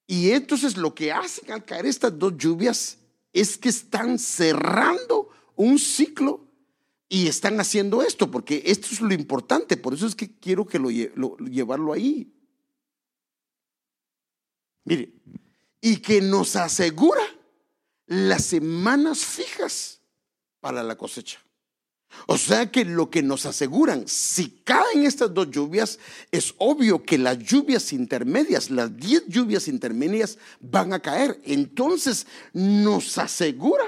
[0.06, 2.98] Y entonces lo que hacen al caer estas dos lluvias
[3.32, 6.46] es que están cerrando un ciclo
[7.08, 10.78] y están haciendo esto, porque esto es lo importante, por eso es que quiero que
[10.78, 12.32] lo, llevarlo ahí.
[14.84, 15.12] Mire,
[15.80, 17.22] y que nos asegura
[18.06, 20.00] las semanas fijas
[20.60, 21.40] para la cosecha.
[22.26, 25.98] O sea que lo que nos aseguran, si caen estas dos lluvias,
[26.32, 31.40] es obvio que las lluvias intermedias, las diez lluvias intermedias van a caer.
[31.44, 33.84] Entonces nos asegura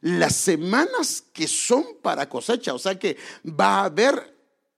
[0.00, 2.74] las semanas que son para cosecha.
[2.74, 3.16] O sea que
[3.48, 4.34] va a haber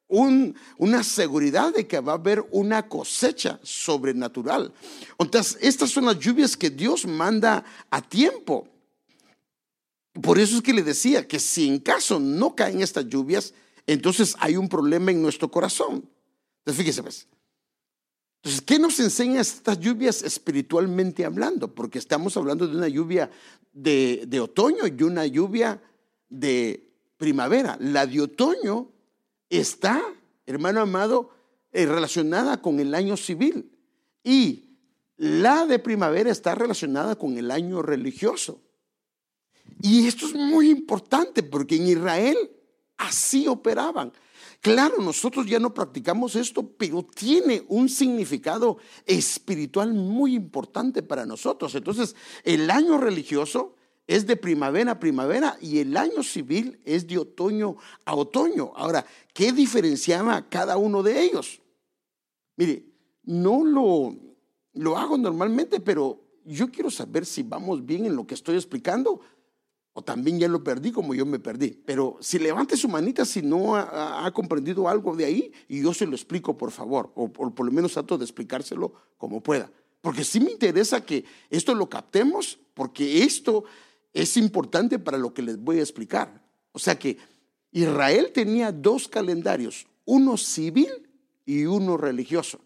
[0.09, 4.72] una seguridad de que va a haber una cosecha sobrenatural.
[5.18, 8.68] Entonces, estas son las lluvias que Dios manda a tiempo.
[10.22, 13.52] Por eso es que le decía que si en caso no caen estas lluvias,
[13.87, 16.09] entonces hay un problema en nuestro corazón.
[16.59, 17.29] Entonces, fíjese, pues.
[18.37, 21.74] Entonces, ¿qué nos enseña estas lluvias espiritualmente hablando?
[21.74, 23.31] Porque estamos hablando de una lluvia
[23.72, 25.83] de, otoño y una lluvia
[26.29, 27.76] de primavera.
[27.81, 28.92] La de otoño
[29.50, 30.02] está,
[30.46, 31.31] hermano amado,
[31.72, 33.72] eh, relacionada con el año civil.
[34.22, 34.79] Y
[35.16, 38.62] la de primavera está relacionada con el año religioso.
[39.81, 42.37] Y esto es muy importante porque en Israel
[42.97, 44.12] así operaban.
[44.61, 51.75] Claro, nosotros ya no practicamos esto, pero tiene un significado espiritual muy importante para nosotros.
[51.75, 57.19] Entonces, el año religioso es de primavera a primavera y el año civil es de
[57.19, 58.73] otoño a otoño.
[58.77, 61.61] Ahora, ¿qué diferenciaba cada uno de ellos?
[62.57, 62.87] Mire,
[63.25, 64.17] no lo,
[64.75, 69.21] lo hago normalmente, pero yo quiero saber si vamos bien en lo que estoy explicando
[69.99, 71.71] o también ya lo perdí como yo me perdí.
[71.87, 76.05] Pero si levante su manita si no ha, comprendido algo de ahí y yo se
[76.05, 79.73] lo explico, por favor, o, por lo menos trato de explicárselo como pueda.
[80.03, 83.65] Porque sí me interesa que esto lo captemos, porque esto
[84.13, 86.45] es importante para lo que les voy a explicar.
[86.73, 87.17] O sea que
[87.73, 91.09] Israel tenía dos calendarios, uno civil
[91.47, 92.61] y uno religioso.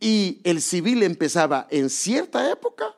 [0.00, 2.94] Y el civil empezaba en cierta época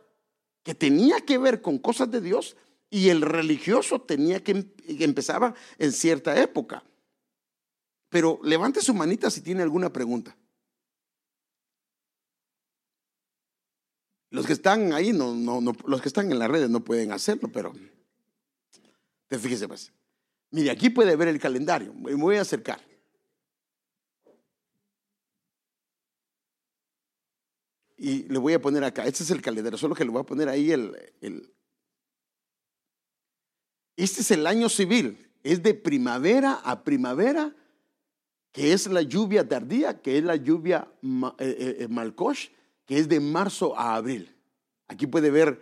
[0.64, 2.56] que tenía que ver con cosas de Dios
[2.90, 6.82] y el religioso tenía que, empezaba en cierta época.
[8.08, 10.36] Pero levante su manita si tiene alguna pregunta.
[14.30, 17.12] Los que están ahí, no, no, no, los que están en las redes no pueden
[17.12, 17.74] hacerlo, pero
[19.26, 19.92] te fíjese pues.
[20.50, 21.92] Mire, aquí puede ver el calendario.
[21.94, 22.80] Me voy a acercar.
[27.98, 29.04] Y le voy a poner acá.
[29.04, 31.52] Este es el calendario, solo que le voy a poner ahí el, el,
[33.98, 37.54] este es el año civil, es de primavera a primavera,
[38.52, 42.34] que es la lluvia tardía, que es la lluvia eh, eh, eh,
[42.86, 44.34] que es de marzo a abril.
[44.86, 45.60] Aquí puede ver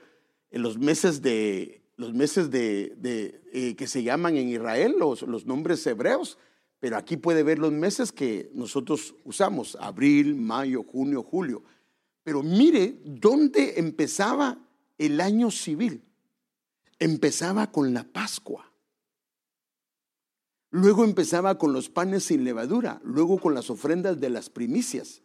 [0.51, 5.87] en los meses de los meses de, que se llaman en Israel los, los nombres
[5.87, 6.37] hebreos,
[6.79, 11.63] pero aquí puede ver los meses que nosotros usamos, abril, mayo, junio, julio.
[12.23, 14.59] Pero mire dónde empezaba
[14.99, 16.03] el año civil
[16.99, 18.73] empezaba con la Pascua.
[20.71, 25.23] Luego empezaba con los panes sin levadura, luego con las ofrendas de las primicias.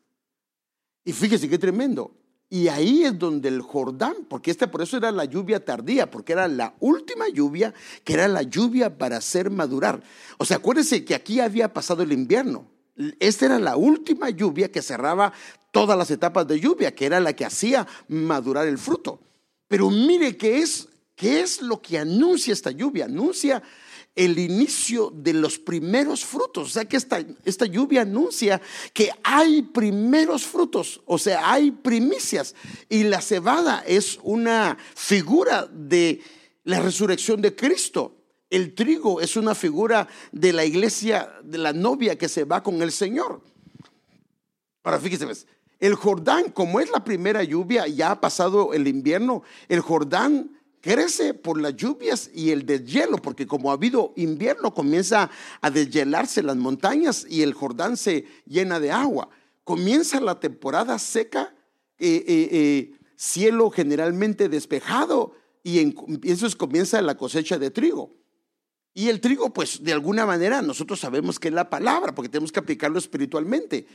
[1.03, 2.15] Y fíjese qué tremendo.
[2.49, 6.33] Y ahí es donde el Jordán, porque esta por eso era la lluvia tardía, porque
[6.33, 10.03] era la última lluvia, que era la lluvia para hacer madurar.
[10.37, 12.67] O sea, acuérdense que aquí había pasado el invierno.
[13.19, 15.31] Esta era la última lluvia que cerraba
[15.71, 19.21] todas las etapas de lluvia, que era la que hacía madurar el fruto.
[19.69, 20.89] Pero mire que es
[21.21, 23.05] ¿Qué es lo que anuncia esta lluvia?
[23.05, 23.61] Anuncia
[24.15, 26.69] el inicio de los primeros frutos.
[26.69, 28.59] O sea que esta, esta lluvia anuncia
[28.91, 32.55] que hay primeros frutos, o sea, hay primicias.
[32.89, 36.21] Y la cebada es una figura de
[36.63, 38.15] la resurrección de Cristo.
[38.49, 42.81] El trigo es una figura de la iglesia, de la novia que se va con
[42.81, 43.43] el Señor.
[44.83, 45.27] Ahora fíjese,
[45.79, 51.33] el Jordán, como es la primera lluvia, ya ha pasado el invierno, el Jordán crece
[51.33, 55.29] por las lluvias y el deshielo, porque como ha habido invierno, comienza
[55.61, 59.29] a deshielarse las montañas y el Jordán se llena de agua.
[59.63, 61.55] Comienza la temporada seca,
[61.99, 68.15] eh, eh, eh, cielo generalmente despejado, y en, eso comienza la cosecha de trigo.
[68.93, 72.51] Y el trigo, pues de alguna manera nosotros sabemos que es la palabra, porque tenemos
[72.51, 73.87] que aplicarlo espiritualmente.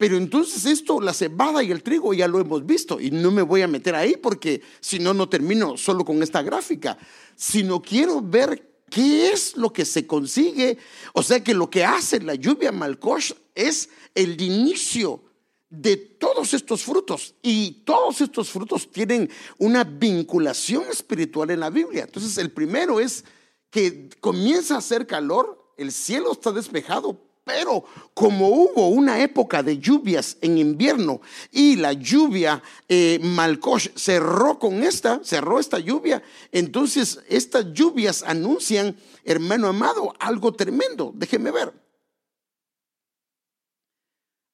[0.00, 3.42] Pero entonces esto, la cebada y el trigo ya lo hemos visto y no me
[3.42, 6.96] voy a meter ahí porque si no, no termino solo con esta gráfica,
[7.36, 10.78] sino quiero ver qué es lo que se consigue.
[11.12, 15.22] O sea que lo que hace la lluvia Malkosh es el inicio
[15.68, 17.34] de todos estos frutos.
[17.42, 22.04] Y todos estos frutos tienen una vinculación espiritual en la Biblia.
[22.04, 23.22] Entonces, el primero es
[23.68, 27.20] que comienza a hacer calor, el cielo está despejado,
[27.52, 27.84] pero
[28.14, 34.82] como hubo una época de lluvias en invierno y la lluvia eh, Malkosh cerró con
[34.82, 41.12] esta, cerró esta lluvia, entonces estas lluvias anuncian, hermano amado, algo tremendo.
[41.14, 41.72] Déjeme ver.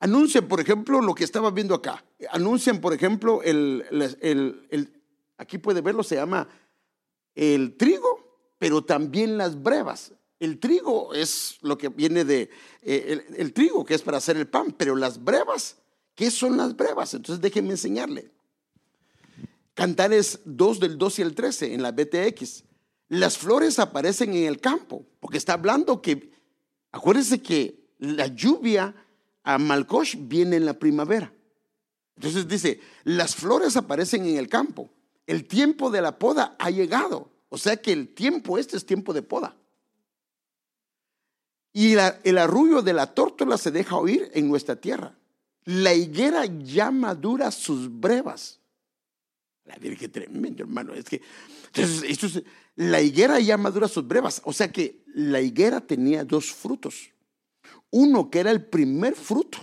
[0.01, 2.05] Anuncian, por ejemplo, lo que estaba viendo acá.
[2.31, 3.85] Anuncian, por ejemplo, el,
[4.21, 5.03] el
[5.39, 6.49] aquí puede verlo, se llama
[7.35, 10.13] el trigo, pero también las brevas.
[10.39, 12.51] El trigo es lo que viene de,
[12.83, 15.77] eh, el, trigo que es para hacer el pan, pero las brevas,
[16.15, 17.15] ¿qué son las brevas?
[17.15, 18.31] Entonces déjenme enseñarle.
[19.75, 22.65] Cantares 2 del 2 y el 13 en la BTX.
[23.09, 26.33] Las flores aparecen en el campo, porque está hablando que,
[26.93, 28.95] acuérdense que la lluvia
[29.43, 31.33] a Malkosh viene en la primavera.
[32.17, 34.91] Entonces dice, las flores aparecen en el campo.
[35.27, 37.31] El tiempo de la poda ha llegado.
[37.49, 39.57] O sea que el tiempo este es tiempo de poda.
[41.77, 45.15] Y el arrullo de la tórtola se deja oír en nuestra tierra.
[45.67, 48.61] La higuera ya madura sus brevas.
[49.67, 50.95] La que tremendo, hermano.
[50.95, 51.21] Es que,
[52.77, 54.41] la higuera ya madura sus brevas.
[54.45, 57.11] O sea que la higuera tenía dos frutos.
[57.91, 59.59] Uno que era el primer fruto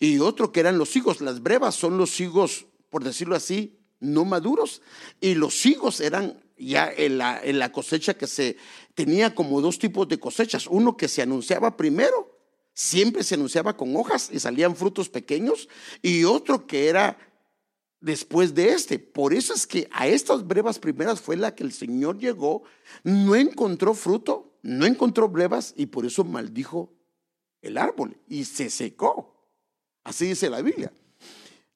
[0.00, 1.20] y otro que eran los higos.
[1.20, 4.82] Las brevas son los higos, por decirlo así, no maduros.
[5.20, 8.56] Y los higos eran ya en la, cosecha que se
[8.94, 10.66] tenía como dos tipos de cosechas.
[10.66, 12.38] Uno que se anunciaba primero,
[12.74, 15.68] siempre se anunciaba con hojas y salían frutos pequeños,
[16.00, 17.18] y otro que era
[18.00, 18.98] después de este.
[18.98, 22.62] Por eso es que a estas brevas primeras fue la que el Señor llegó,
[23.02, 26.92] no encontró fruto, no encontró brevas y por eso maldijo
[27.62, 29.34] el árbol y se secó.
[30.04, 30.92] Así dice la Biblia.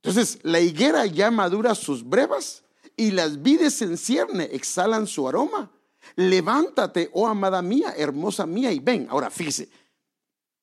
[0.03, 2.66] Entonces, la higuera ya madura sus brevas
[2.97, 5.71] y las vides en cierne exhalan su aroma.
[6.15, 9.07] Levántate, oh amada mía, hermosa mía, y ven.
[9.11, 9.69] Ahora, fíjese,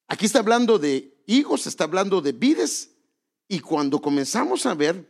[0.08, 2.91] aquí está hablando de higos, está hablando de vides,
[3.48, 5.06] y cuando comenzamos a ver,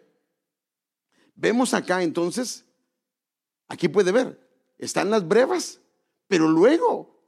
[1.36, 2.66] vemos acá entonces,
[3.68, 4.40] aquí puede ver,
[4.78, 5.80] están las brevas,
[6.28, 7.24] pero luego,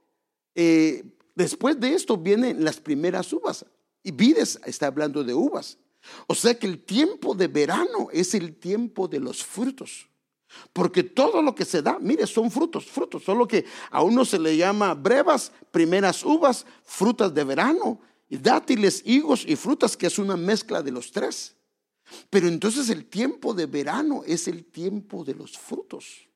[0.54, 1.04] eh,
[1.34, 3.64] después de esto vienen las primeras uvas,
[4.02, 5.78] y vides está hablando de uvas.
[6.26, 10.08] O sea que el tiempo de verano es el tiempo de los frutos.
[10.72, 13.24] Porque todo lo que se da, mire, son frutos, frutos.
[13.24, 19.44] Solo que a uno se le llama brevas, primeras uvas, frutas de verano, dátiles, higos
[19.46, 21.56] y frutas, que es una mezcla de los tres.
[22.30, 26.28] Pero entonces el tiempo de verano es el tiempo de los frutos.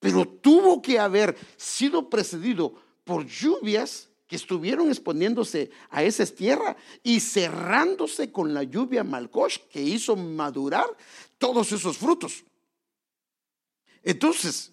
[0.00, 8.30] Pero tuvo que haber sido precedido por lluvias estuvieron exponiéndose a esa tierra y cerrándose
[8.32, 10.86] con la lluvia Malkosh que hizo madurar
[11.38, 12.44] todos esos frutos.
[14.02, 14.72] Entonces,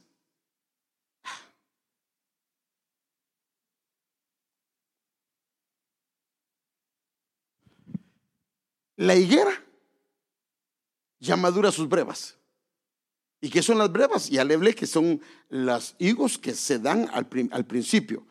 [8.97, 9.51] la higuera
[11.19, 12.37] ya madura sus brevas.
[13.39, 14.29] ¿Y qué son las brevas?
[14.29, 18.25] Ya le hablé que son las higos que se dan al principio.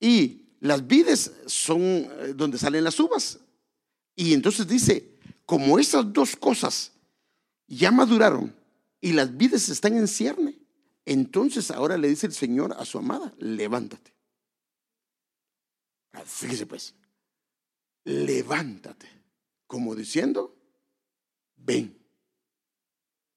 [0.00, 3.38] Y las vides son eh, donde salen las uvas.
[4.14, 6.92] Y entonces dice, como esas dos cosas
[7.66, 8.54] ya maduraron
[9.00, 10.58] y las vides están en cierne,
[11.06, 14.12] entonces ahora le dice el Señor a su amada, levántate.
[16.12, 16.94] Ah, fíjese pues,
[18.04, 19.08] levántate,
[19.66, 20.54] como diciendo,
[21.56, 21.96] ven,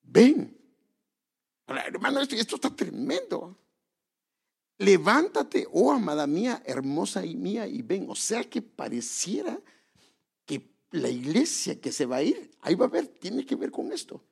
[0.02, 0.58] ven.
[1.68, 3.63] hermano, esto está tremendo.
[4.78, 8.10] Levántate, oh amada mía, hermosa y mía, y ven.
[8.10, 9.60] O sea que pareciera
[10.46, 13.72] que la iglesia que se va a ir, ahí va a ver, tiene que ver
[13.72, 14.24] con esto.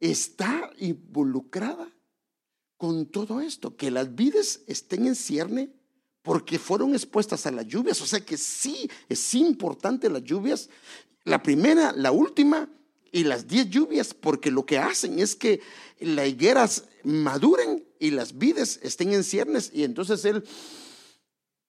[0.00, 1.90] Está involucrada
[2.76, 5.72] con todo esto, que las vides estén en cierne
[6.22, 8.00] porque fueron expuestas a las lluvias.
[8.02, 10.68] O sea que sí, es importante las lluvias.
[11.24, 12.68] La primera, la última
[13.12, 15.60] y las diez lluvias, porque lo que hacen es que
[16.00, 20.44] las higueras maduren y las vides estén en ciernes y entonces él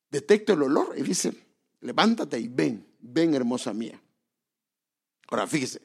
[0.09, 1.33] detecta el olor y dice,
[1.81, 4.01] levántate y ven, ven hermosa mía.
[5.29, 5.81] Ahora fíjese,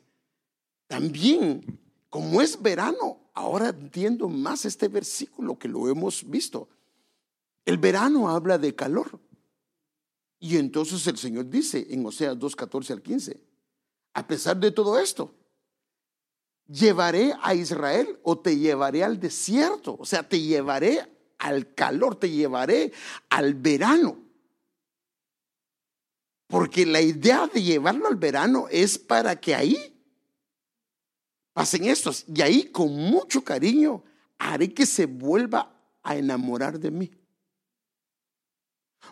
[0.86, 6.68] también como es verano, ahora entiendo más este versículo que lo hemos visto.
[7.64, 9.18] El verano habla de calor.
[10.38, 13.40] Y entonces el Señor dice en Oseas 2, 14 al 15,
[14.14, 15.32] a pesar de todo esto,
[16.72, 19.96] llevaré a Israel o te llevaré al desierto.
[19.98, 21.06] O sea, te llevaré
[21.38, 22.92] al calor, te llevaré
[23.28, 24.16] al verano.
[26.46, 29.76] Porque la idea de llevarlo al verano es para que ahí
[31.52, 32.24] pasen estos.
[32.32, 34.02] Y ahí con mucho cariño
[34.38, 37.10] haré que se vuelva a enamorar de mí.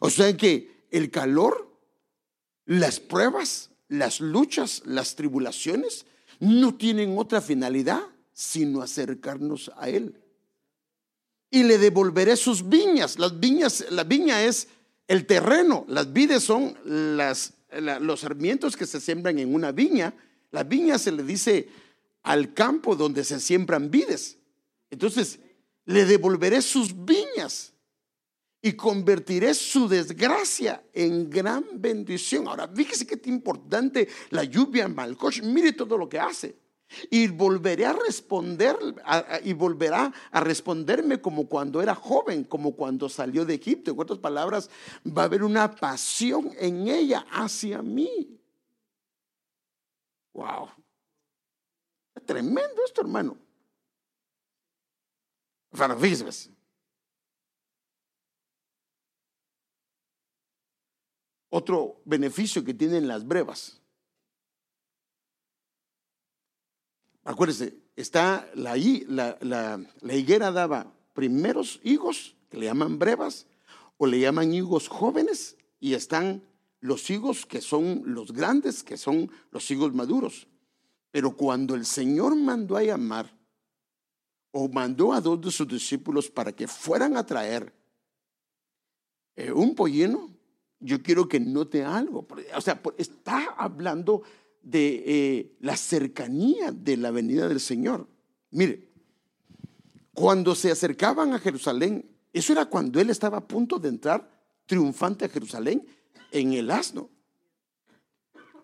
[0.00, 1.76] O sea que el calor,
[2.64, 6.06] las pruebas, las luchas, las tribulaciones
[6.40, 8.00] no tienen otra finalidad
[8.32, 10.18] sino acercarnos a Él.
[11.50, 13.18] Y le devolveré sus viñas.
[13.18, 14.68] Las viñas, la viña es
[15.08, 20.14] el terreno, las vides son los sarmientos que se siembran en una viña.
[20.52, 21.68] La viña se le dice
[22.22, 24.38] al campo donde se siembran vides.
[24.90, 25.38] Entonces,
[25.84, 27.72] le devolveré sus viñas
[28.62, 32.46] y convertiré su desgracia en gran bendición.
[32.46, 35.42] Ahora, fíjese qué importante la lluvia en Malcosh.
[35.42, 36.56] Mire todo lo que hace.
[37.08, 38.76] Y volveré a responder
[39.44, 43.92] y volverá a responderme como cuando era joven, como cuando salió de Egipto.
[43.92, 44.68] En otras palabras,
[45.06, 48.36] va a haber una pasión en ella hacia mí.
[50.32, 50.68] Wow.
[52.26, 53.38] tremendo esto, hermano.
[55.72, 56.50] Fíjese.
[61.50, 63.80] Otro beneficio que tienen las brevas.
[67.24, 68.76] Acuérdese, está la,
[69.40, 73.46] la, higuera daba primeros higos, que le llaman brevas,
[73.98, 76.42] o le llaman higos jóvenes, y están
[76.80, 80.46] los higos que son los grandes, que son los higos maduros.
[81.10, 83.36] Pero cuando el Señor mandó a llamar,
[84.52, 87.72] o mandó a dos de sus discípulos para que fueran a traer
[89.36, 90.29] eh, un pollino,
[90.80, 92.26] yo quiero que note algo.
[92.56, 94.22] O sea, está hablando
[94.62, 98.08] de eh, la cercanía de la venida del Señor.
[98.50, 98.88] Mire,
[100.12, 104.28] cuando se acercaban a Jerusalén, eso era cuando él estaba a punto de entrar
[104.66, 105.86] triunfante a Jerusalén
[106.30, 107.10] en el asno.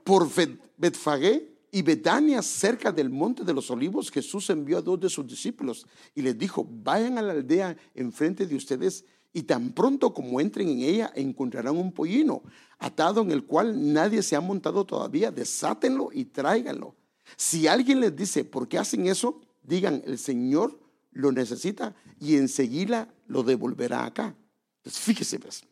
[0.05, 0.29] Por
[0.77, 5.27] Betfagé y Betania, cerca del monte de los olivos, Jesús envió a dos de sus
[5.27, 10.41] discípulos y les dijo, vayan a la aldea enfrente de ustedes y tan pronto como
[10.41, 12.43] entren en ella encontrarán un pollino
[12.79, 16.95] atado en el cual nadie se ha montado todavía, desátenlo y tráiganlo.
[17.37, 19.41] Si alguien les dice, ¿por qué hacen eso?
[19.63, 20.79] Digan, el Señor
[21.11, 24.37] lo necesita y enseguida lo devolverá acá.
[24.79, 25.65] Entonces, fíjese, pues,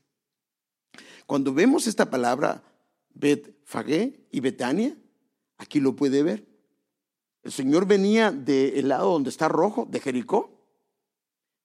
[1.26, 2.62] cuando vemos esta palabra
[3.14, 4.96] Betfagé y Betania,
[5.56, 6.46] aquí lo puede ver.
[7.42, 10.53] El Señor venía del lado donde está rojo, de Jericó,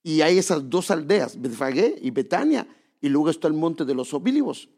[0.03, 2.67] y hay esas dos aldeas, Betfagé y Betania,
[3.01, 4.69] y luego está el monte de los Olivos.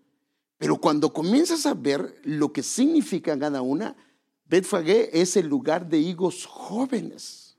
[0.57, 3.95] Pero cuando comienzas a ver lo que significa cada una,
[4.45, 7.57] Betfagé es el lugar de higos jóvenes.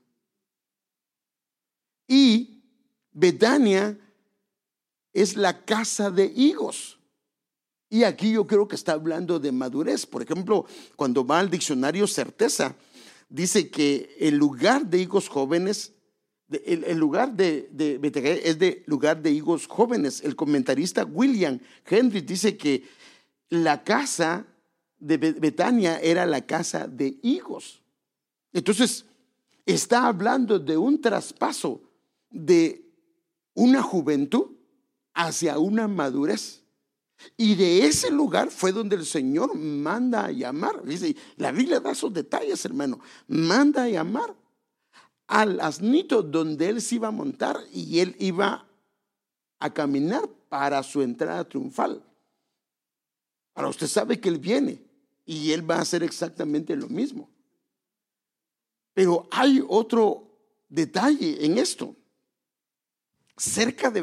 [2.07, 2.63] Y
[3.11, 3.99] Betania
[5.11, 6.99] es la casa de higos.
[7.89, 10.05] Y aquí yo creo que está hablando de madurez.
[10.05, 12.75] Por ejemplo, cuando va al diccionario certeza,
[13.29, 15.93] dice que el lugar de higos jóvenes
[16.49, 17.99] el, lugar de, de
[18.43, 20.21] es de lugar de higos jóvenes.
[20.21, 22.83] El comentarista William Henry dice que
[23.49, 24.45] la casa
[24.99, 27.81] de Betania era la casa de higos.
[28.51, 29.05] Entonces,
[29.65, 31.81] está hablando de un traspaso
[32.29, 32.85] de
[33.53, 34.51] una juventud
[35.13, 36.63] hacia una madurez.
[37.37, 40.83] Y de ese lugar fue donde el Señor manda a llamar.
[40.83, 42.99] Dice, la Biblia da esos detalles, hermano.
[43.27, 44.35] Manda a llamar
[45.27, 48.67] al asnito donde él se iba a montar y él iba
[49.59, 52.03] a caminar para su entrada triunfal.
[53.55, 54.81] Ahora usted sabe que él viene
[55.25, 57.29] y él va a hacer exactamente lo mismo.
[58.93, 60.29] Pero hay otro
[60.69, 61.95] detalle en esto.
[63.35, 64.01] Cerca de,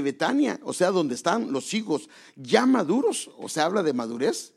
[0.00, 4.54] Betania, o sea, donde están los hijos ya maduros, o sea, habla de madurez,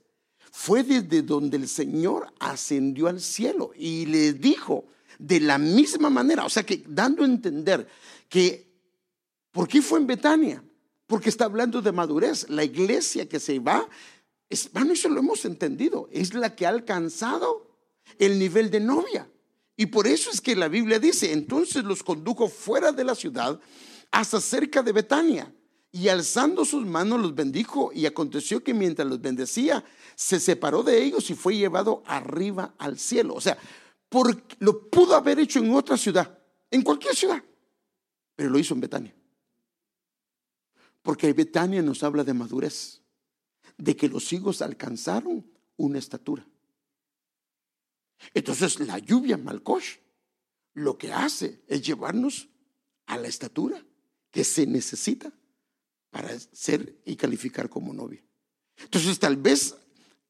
[0.51, 4.85] fue desde donde el Señor ascendió al cielo y le dijo,
[5.21, 6.45] de la misma manera.
[6.45, 7.87] O sea que dando a entender
[8.27, 8.67] que,
[9.51, 10.63] ¿por qué fue en Betania?
[11.05, 12.49] Porque está hablando de madurez.
[12.49, 13.87] La iglesia que se va,
[14.73, 17.77] bueno, eso lo hemos entendido, es la que ha alcanzado
[18.17, 19.29] el nivel de novia.
[19.77, 23.59] Y por eso es que la Biblia dice, entonces los condujo fuera de la ciudad
[24.09, 25.53] hasta cerca de Betania.
[25.93, 29.83] Y alzando sus manos los bendijo y aconteció que mientras los bendecía,
[30.15, 33.35] se separó de ellos y fue llevado arriba al cielo.
[33.35, 33.57] O sea,
[34.11, 36.37] porque lo pudo haber hecho en otra ciudad,
[36.69, 37.41] en cualquier ciudad,
[38.35, 39.15] pero lo hizo en Betania.
[41.01, 43.01] Porque Betania nos habla de madurez,
[43.77, 46.45] de que los hijos alcanzaron una estatura.
[48.33, 49.95] Entonces la lluvia Malkosh
[50.73, 52.49] lo que hace es llevarnos
[53.05, 53.81] a la estatura
[54.29, 55.31] que se necesita
[56.09, 58.21] para ser y calificar como novia.
[58.77, 59.73] Entonces, tal vez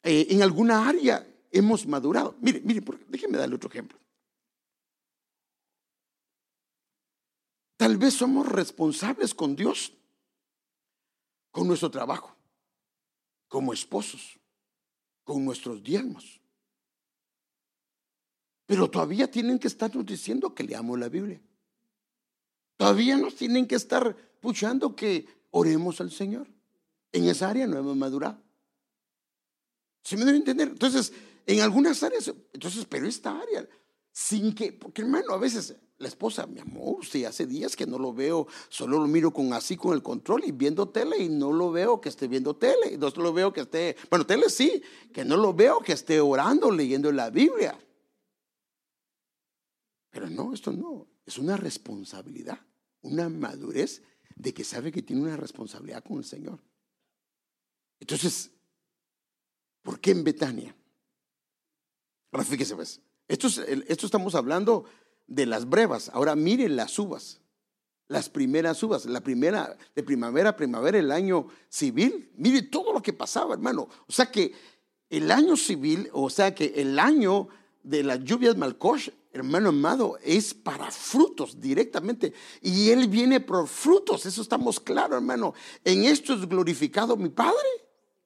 [0.03, 2.35] eh, en alguna área hemos madurado.
[2.39, 3.99] Mire, mire, déjeme darle otro ejemplo.
[7.77, 9.93] Tal vez somos responsables con Dios,
[11.49, 12.35] con nuestro trabajo,
[13.47, 14.39] como esposos,
[15.23, 16.39] con nuestros diezmos.
[18.65, 21.41] Pero todavía tienen que estarnos diciendo que leamos la Biblia.
[22.77, 26.47] Todavía nos tienen que estar puchando que oremos al Señor.
[27.11, 28.41] En esa área no hemos madurado.
[30.03, 30.69] ¿Sí me debe entender?
[30.69, 31.11] Entonces,
[31.45, 33.67] en algunas áreas, entonces, pero esta área,
[34.11, 37.97] sin que, porque hermano, a veces la esposa, mi amor, usted hace días que no
[37.97, 41.53] lo veo, solo lo miro con así con el control y viendo tele y no
[41.53, 44.81] lo veo que esté viendo tele, no lo veo que esté, bueno, tele sí,
[45.13, 47.77] que no lo veo que esté orando, leyendo la Biblia.
[50.09, 52.59] Pero no, esto no, es una responsabilidad,
[53.01, 54.01] una madurez
[54.35, 56.59] de que sabe que tiene una responsabilidad con el Señor.
[57.99, 58.51] Entonces,
[59.83, 60.75] ¿por qué en Betania?
[62.31, 64.85] Ahora fíjese, pues, esto, esto estamos hablando
[65.27, 66.09] de las brevas.
[66.13, 67.41] Ahora miren las uvas,
[68.07, 72.31] las primeras uvas, la primera de primavera, primavera, el año civil.
[72.35, 73.87] Mire todo lo que pasaba, hermano.
[74.07, 74.53] O sea que
[75.09, 77.47] el año civil, o sea que el año
[77.83, 82.33] de las lluvias Malkosh hermano amado, es para frutos directamente.
[82.61, 85.53] Y Él viene por frutos, eso estamos claros, hermano.
[85.83, 87.55] En esto es glorificado mi Padre,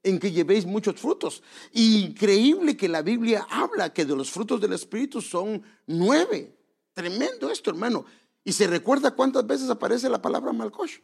[0.06, 1.41] en que llevéis muchos frutos.
[1.74, 6.56] Increíble que la Biblia habla que de los frutos del Espíritu son nueve.
[6.93, 8.06] Tremendo esto, hermano.
[8.43, 10.99] Y se recuerda cuántas veces aparece la palabra Malkosh.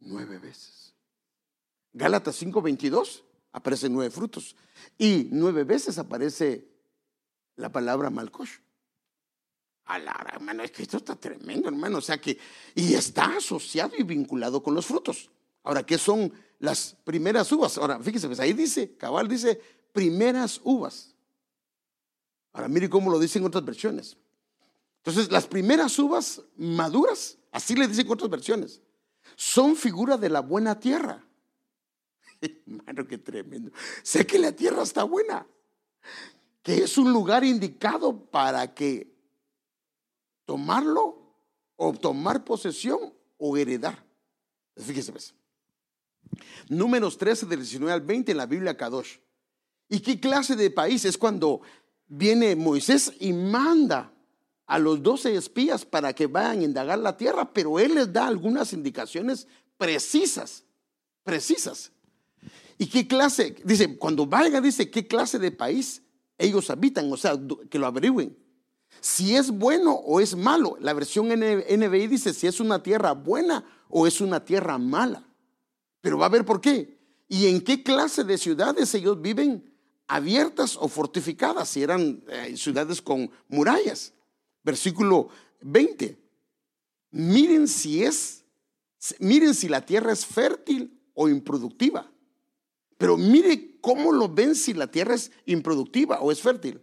[0.00, 0.92] Nueve veces.
[1.92, 3.22] Gálatas 5:22
[3.52, 4.56] aparecen nueve frutos.
[4.98, 6.68] Y nueve veces aparece
[7.54, 8.58] la palabra Malkosh.
[9.84, 11.98] Alara, hermano, es que esto está tremendo, hermano.
[11.98, 12.38] O sea que,
[12.74, 15.30] y está asociado y vinculado con los frutos.
[15.68, 17.76] Ahora, ¿qué son las primeras uvas?
[17.76, 19.60] Ahora, fíjese, pues ahí dice, cabal dice,
[19.92, 21.14] primeras uvas.
[22.54, 24.16] Ahora, mire cómo lo dicen otras versiones.
[24.96, 28.80] Entonces, las primeras uvas maduras, así le dicen otras versiones,
[29.36, 31.22] son figura de la buena tierra.
[32.40, 33.70] Hermano, qué tremendo.
[34.02, 35.46] Sé que la tierra está buena
[36.62, 39.14] que es un lugar indicado para que
[40.46, 41.34] tomarlo
[41.76, 44.02] o tomar posesión o heredar.
[44.74, 45.34] Fíjese pues.
[46.68, 49.18] Números 13 del 19 al 20 en la Biblia Kadosh.
[49.88, 51.62] ¿Y qué clase de país es cuando
[52.06, 54.12] viene Moisés y manda
[54.66, 58.26] a los doce espías para que vayan a indagar la tierra, pero él les da
[58.26, 59.46] algunas indicaciones
[59.78, 60.64] precisas,
[61.24, 61.90] precisas.
[62.76, 63.56] ¿Y qué clase?
[63.64, 66.02] Dice, cuando vayan, dice, ¿qué clase de país
[66.38, 68.36] ellos habitan, o sea, que lo averigüen.
[69.00, 70.76] Si es bueno o es malo.
[70.80, 75.27] La versión NBI dice si es una tierra buena o es una tierra mala.
[76.08, 76.96] Pero va a ver por qué.
[77.28, 79.70] ¿Y en qué clase de ciudades ellos viven?
[80.06, 84.14] Abiertas o fortificadas, si eran eh, ciudades con murallas.
[84.64, 85.28] Versículo
[85.60, 86.18] 20.
[87.10, 88.42] Miren si es,
[89.18, 92.10] miren si la tierra es fértil o improductiva.
[92.96, 96.80] Pero mire cómo lo ven si la tierra es improductiva o es fértil.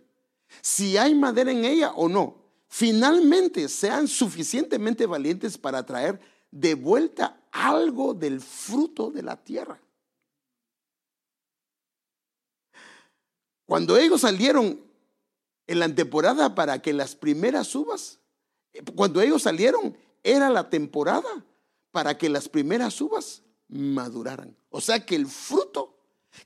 [0.62, 2.44] Si hay madera en ella o no.
[2.68, 6.20] Finalmente sean suficientemente valientes para traer
[6.52, 9.80] de vuelta algo del fruto de la tierra.
[13.66, 14.80] Cuando ellos salieron
[15.66, 18.20] en la temporada para que las primeras uvas,
[18.96, 21.46] cuando ellos salieron, era la temporada
[21.92, 24.56] para que las primeras uvas maduraran.
[24.70, 25.98] O sea que el fruto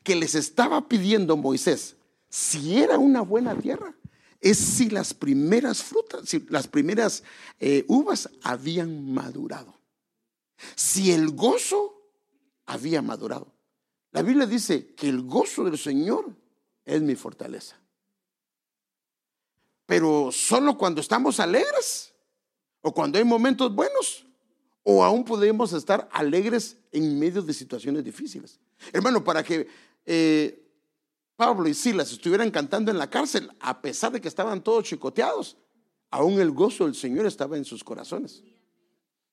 [0.03, 1.95] que les estaba pidiendo Moisés,
[2.29, 3.95] si era una buena tierra,
[4.39, 7.23] es si las primeras frutas, si las primeras
[7.59, 9.78] eh, uvas habían madurado.
[10.75, 11.99] Si el gozo
[12.65, 13.51] había madurado.
[14.11, 16.35] La Biblia dice que el gozo del Señor
[16.85, 17.79] es mi fortaleza.
[19.85, 22.13] Pero solo cuando estamos alegres
[22.81, 24.25] o cuando hay momentos buenos
[24.83, 28.59] o aún podemos estar alegres en medio de situaciones difíciles.
[28.93, 29.67] Hermano, para que
[30.05, 30.67] eh,
[31.35, 35.57] Pablo y Silas estuvieran cantando en la cárcel, a pesar de que estaban todos chicoteados,
[36.11, 38.43] aún el gozo del Señor estaba en sus corazones.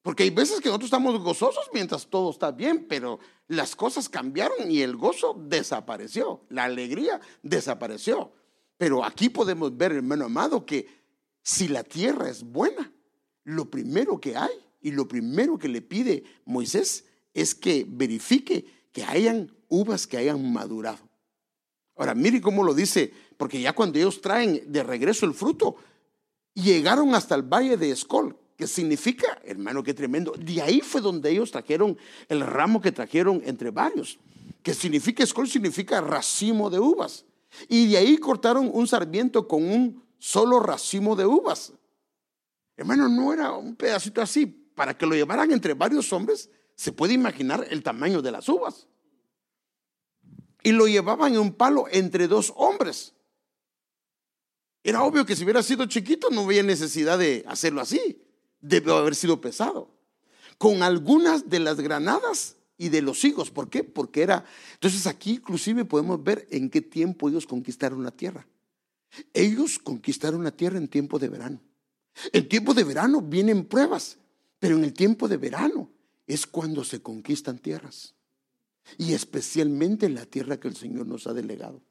[0.07, 4.71] Porque hay veces que nosotros estamos gozosos mientras todo está bien, pero las cosas cambiaron
[4.71, 8.31] y el gozo desapareció, la alegría desapareció.
[8.79, 10.87] Pero aquí podemos ver, hermano amado, que
[11.43, 12.93] si la tierra es buena,
[13.43, 19.03] lo primero que hay y lo primero que le pide Moisés es que verifique que
[19.03, 21.03] hayan uvas que hayan madurado.
[21.97, 25.75] Ahora, mire cómo lo dice, porque ya cuando ellos traen de regreso el fruto,
[26.55, 30.33] llegaron hasta el valle de Escol, que significa, hermano, qué tremendo.
[30.39, 31.99] De ahí fue donde ellos trajeron
[32.29, 34.19] el ramo que trajeron entre varios.
[34.63, 37.25] que significa, escol significa racimo de uvas.
[37.69, 41.73] Y de ahí cortaron un sarmiento con un solo racimo de uvas.
[42.77, 44.47] Hermano, no era un pedacito así.
[44.47, 48.89] Para que lo llevaran entre varios hombres, se puede imaginar el tamaño de las uvas.
[50.63, 53.15] Y lo llevaban en un palo entre dos hombres.
[54.83, 58.21] Era obvio que si hubiera sido chiquito no había necesidad de hacerlo así.
[58.69, 59.91] Debe haber sido pesado.
[60.59, 63.51] Con algunas de las granadas y de los higos.
[63.51, 63.85] ¿Por qué?
[63.85, 64.45] Porque era...
[64.75, 68.47] Entonces aquí inclusive podemos ver en qué tiempo ellos conquistaron la tierra.
[69.33, 71.61] Ellos conquistaron la tierra en tiempo de verano.
[72.33, 74.19] En tiempo de verano vienen pruebas,
[74.59, 75.91] pero en el tiempo de verano
[76.27, 78.15] es cuando se conquistan tierras.
[78.99, 81.83] Y especialmente la tierra que el Señor nos ha delegado.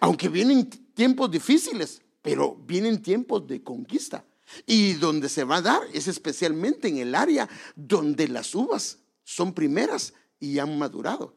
[0.00, 4.24] Aunque vienen tiempos difíciles, pero vienen tiempos de conquista.
[4.66, 9.54] Y donde se va a dar es especialmente en el área donde las uvas son
[9.54, 11.36] primeras y han madurado.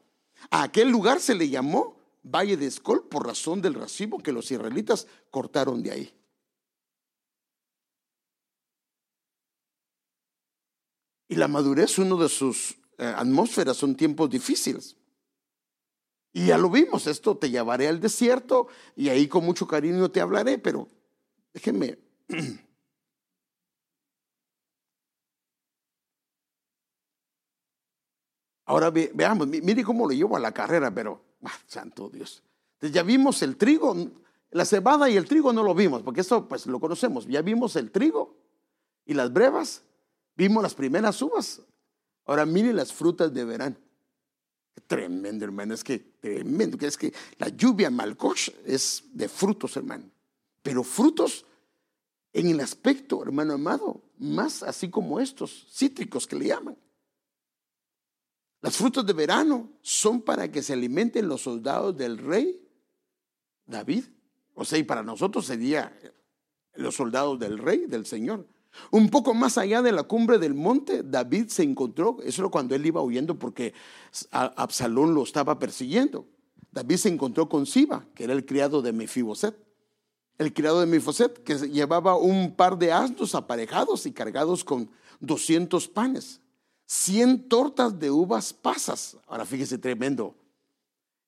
[0.50, 4.50] A aquel lugar se le llamó Valle de Escol por razón del racimo que los
[4.50, 6.14] israelitas cortaron de ahí.
[11.28, 14.96] Y la madurez, uno de sus eh, atmósferas, son tiempos difíciles.
[16.32, 20.20] Y ya lo vimos, esto te llevaré al desierto y ahí con mucho cariño te
[20.20, 20.88] hablaré, pero
[21.52, 21.98] déjenme.
[28.68, 32.42] Ahora veamos, mire cómo lo llevo a la carrera, pero, ah, santo Dios.
[32.74, 33.96] Entonces ya vimos el trigo,
[34.50, 37.26] la cebada y el trigo no lo vimos, porque eso pues lo conocemos.
[37.26, 38.36] Ya vimos el trigo
[39.06, 39.84] y las brevas,
[40.36, 41.62] vimos las primeras uvas.
[42.26, 43.76] Ahora mire las frutas de verano.
[44.86, 50.04] Tremendo, hermano, es que tremendo, es que la lluvia malcoch es de frutos, hermano.
[50.62, 51.46] Pero frutos
[52.34, 56.76] en el aspecto, hermano amado, más así como estos cítricos que le llaman.
[58.60, 62.60] Las frutas de verano son para que se alimenten los soldados del rey
[63.66, 64.04] David.
[64.54, 65.96] O sea, y para nosotros sería
[66.74, 68.46] los soldados del rey, del Señor.
[68.90, 72.74] Un poco más allá de la cumbre del monte, David se encontró, eso era cuando
[72.74, 73.74] él iba huyendo porque
[74.30, 76.26] Absalón lo estaba persiguiendo.
[76.70, 79.56] David se encontró con Siba, que era el criado de Mefiboset.
[80.36, 84.90] El criado de Mefiboset que llevaba un par de asnos aparejados y cargados con
[85.20, 86.40] 200 panes.
[86.88, 89.18] 100 tortas de uvas pasas.
[89.26, 90.34] Ahora fíjese tremendo.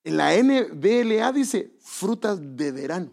[0.03, 3.11] En la NBLA dice frutas de verano.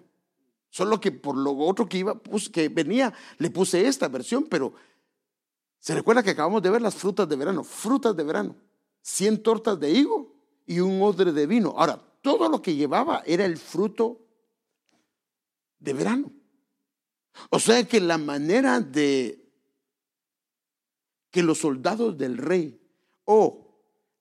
[0.70, 2.22] Solo que por lo otro que iba,
[2.54, 4.74] que venía, le puse esta versión, pero
[5.78, 8.56] se recuerda que acabamos de ver las frutas de verano, frutas de verano,
[9.02, 10.34] 100 tortas de higo
[10.66, 11.74] y un odre de vino.
[11.76, 14.22] Ahora, todo lo que llevaba era el fruto
[15.80, 16.32] de verano.
[17.50, 19.47] O sea que la manera de
[21.38, 22.82] que los soldados del rey
[23.26, 23.68] o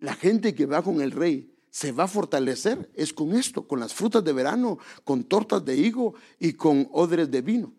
[0.01, 3.81] la gente que va con el rey se va a fortalecer es con esto, con
[3.81, 7.73] las frutas de verano, con tortas de higo y con odres de vino.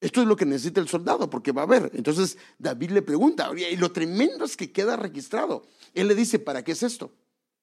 [0.00, 1.92] Esto es lo que necesita el soldado, porque va a haber.
[1.94, 5.62] Entonces David le pregunta, y lo tremendo es que queda registrado.
[5.94, 7.12] Él le dice, ¿para qué es esto?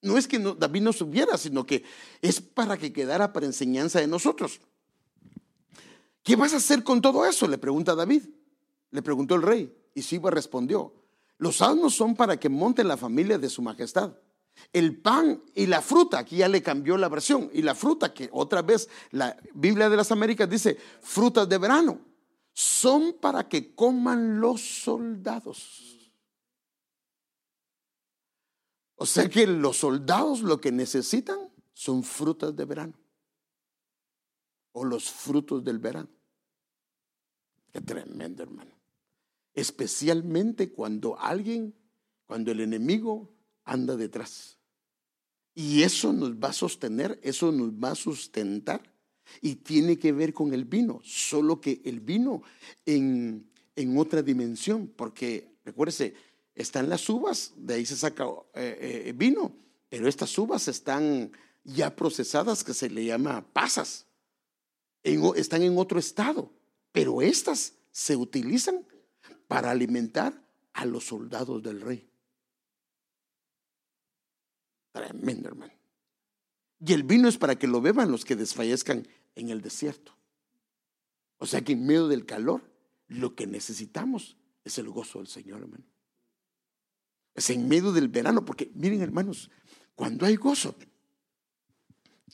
[0.01, 1.83] No es que David no supiera, sino que
[2.21, 4.61] es para que quedara para enseñanza de nosotros.
[6.23, 7.45] ¿Qué vas a hacer con todo eso?
[7.45, 8.23] Le pregunta David.
[8.91, 9.75] Le preguntó el rey.
[9.93, 10.93] Y Siba respondió,
[11.39, 14.13] los asnos son para que monte la familia de su majestad.
[14.73, 18.29] El pan y la fruta, aquí ya le cambió la versión, y la fruta, que
[18.33, 22.01] otra vez la Biblia de las Américas dice frutas de verano,
[22.53, 26.11] son para que coman los soldados.
[28.95, 31.39] O sea que los soldados lo que necesitan
[31.73, 32.99] son frutas de verano,
[34.73, 36.09] o los frutos del verano.
[37.71, 38.78] Qué tremendo, hermano
[39.59, 41.75] especialmente cuando alguien,
[42.25, 43.31] cuando el enemigo
[43.63, 44.57] anda detrás.
[45.53, 48.81] Y eso nos va a sostener, eso nos va a sustentar
[49.41, 52.41] y tiene que ver con el vino, solo que el vino
[52.85, 53.45] en,
[53.97, 56.13] otra dimensión, porque recuérdese,
[56.55, 59.53] están las uvas, de ahí se saca eh, eh, vino,
[59.87, 61.31] pero estas uvas están
[61.63, 64.05] ya procesadas que se le llama pasas,
[65.03, 66.51] están en otro estado,
[66.91, 68.85] pero estas se utilizan
[69.49, 72.07] para alimentar a los soldados del rey.
[74.91, 75.73] Tremendo, hermano.
[76.79, 80.15] Y el vino es para que lo beban los que desfallezcan en el desierto.
[81.39, 82.61] O sea que en medio del calor,
[83.07, 85.83] lo que necesitamos es el gozo del Señor, hermano.
[87.33, 89.49] Es en medio del verano, porque miren, hermanos,
[89.95, 90.75] cuando hay gozo,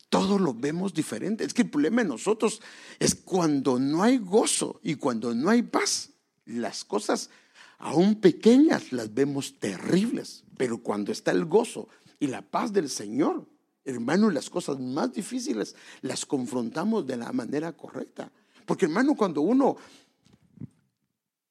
[0.10, 1.46] todo lo vemos diferente.
[1.46, 2.62] Es que el problema de nosotros
[3.00, 6.12] es cuando no hay gozo y cuando no hay paz,
[6.46, 7.30] las cosas
[7.78, 11.90] aún pequeñas las vemos terribles, pero cuando está el gozo
[12.20, 13.46] Y la paz del Señor,
[13.84, 18.32] hermano, las cosas más difíciles las confrontamos de la manera correcta.
[18.66, 19.76] Porque hermano, cuando uno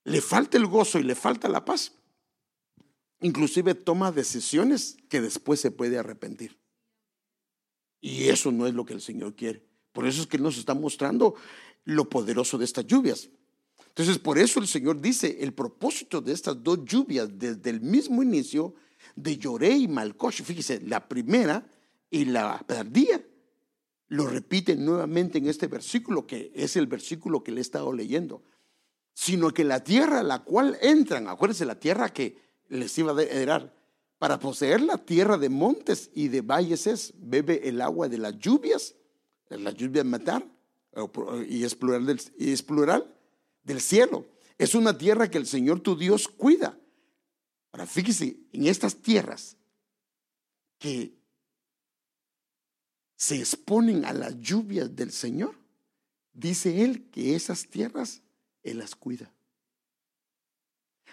[0.05, 1.93] le falta el gozo y le falta la paz,
[3.21, 6.59] inclusive toma decisiones que después se puede arrepentir.
[8.01, 9.67] Y eso no es lo que el Señor quiere.
[9.93, 11.35] Por eso es que nos está mostrando
[11.85, 13.31] lo poderoso de estas lluvias.
[13.97, 18.25] Entonces, por eso el Señor dice, el propósito de estas dos lluvias desde el mismo
[18.25, 18.75] inicio
[19.15, 21.65] de Lloré y Malcosh, fíjese, la primera
[22.11, 23.25] y la tardía,
[24.09, 28.43] lo repite nuevamente en este versículo, que es el versículo que le he estado leyendo,
[29.13, 32.37] sino que la tierra a la cual entran, acuérdense, la tierra que
[32.69, 33.77] les iba a heredar,
[34.19, 38.37] para poseer la tierra de montes y de valles es, bebe el agua de las
[38.41, 38.97] lluvias,
[39.51, 40.45] las lluvias matar,
[41.49, 43.15] y es plural y es plural
[43.65, 44.27] del cielo.
[44.59, 46.79] Es una tierra que el Señor tu Dios cuida.
[47.73, 49.57] Ahora fíjese, en estas tierras
[50.79, 51.13] que
[53.17, 55.57] se exponen a las lluvias del Señor,
[56.33, 58.23] dice Él que esas tierras
[58.63, 59.33] Él las cuida.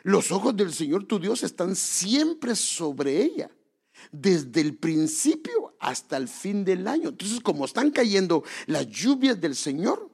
[0.03, 3.49] Los ojos del Señor tu Dios están siempre sobre ella,
[4.11, 7.09] desde el principio hasta el fin del año.
[7.09, 10.10] Entonces, como están cayendo las lluvias del Señor,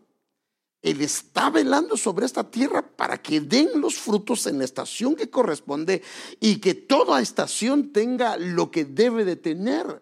[0.87, 5.29] Él está velando sobre esta tierra para que den los frutos en la estación que
[5.29, 6.01] corresponde
[6.39, 10.01] y que toda estación tenga lo que debe de tener.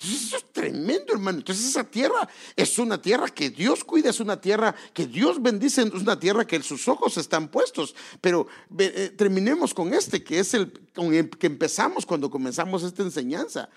[0.00, 1.38] Entonces eso es tremendo, hermano.
[1.38, 5.80] Entonces esa tierra es una tierra que Dios cuida, es una tierra que Dios bendice,
[5.82, 7.94] es una tierra que sus ojos están puestos.
[8.20, 8.46] Pero
[8.78, 13.70] eh, terminemos con este, que es el con el que empezamos cuando comenzamos esta enseñanza.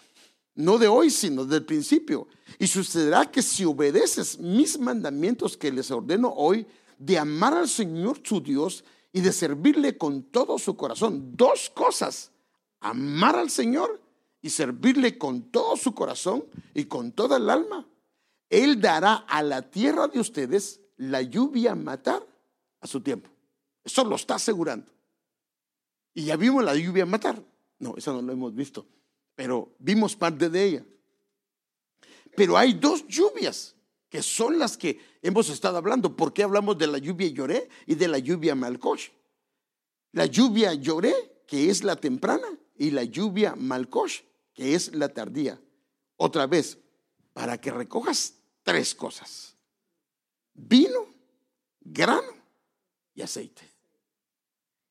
[0.56, 2.28] No de hoy, sino del principio.
[2.60, 6.66] Y sucederá que si obedeces mis mandamientos que les ordeno hoy,
[6.98, 11.36] de amar al Señor su Dios y de servirle con todo su corazón.
[11.36, 12.32] Dos cosas.
[12.80, 14.02] Amar al Señor
[14.42, 16.44] y servirle con todo su corazón
[16.74, 17.88] y con toda el alma,
[18.50, 22.26] Él dará a la tierra de ustedes la lluvia a matar
[22.80, 23.30] a su tiempo.
[23.84, 24.92] Eso lo está asegurando.
[26.14, 27.44] Y ya vimos la lluvia a matar.
[27.80, 28.86] No, eso no lo hemos visto,
[29.36, 30.86] pero vimos parte de ella.
[32.36, 33.76] Pero hay dos lluvias
[34.10, 36.16] que son las que hemos estado hablando.
[36.16, 39.10] ¿Por qué hablamos de la lluvia lloré y de la lluvia malcosh?
[40.12, 41.14] La lluvia lloré,
[41.48, 44.22] que es la temprana, y la lluvia malcosh,
[44.54, 45.62] que es la tardía.
[46.18, 46.78] Otra vez,
[47.34, 49.56] para que recojas tres cosas.
[50.54, 51.08] Vino,
[51.80, 52.34] grano
[53.16, 53.70] y aceite.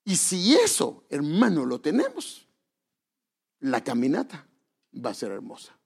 [0.05, 2.47] Y si eso, hermano, lo tenemos,
[3.61, 4.47] la caminata
[4.95, 5.77] va a ser hermosa.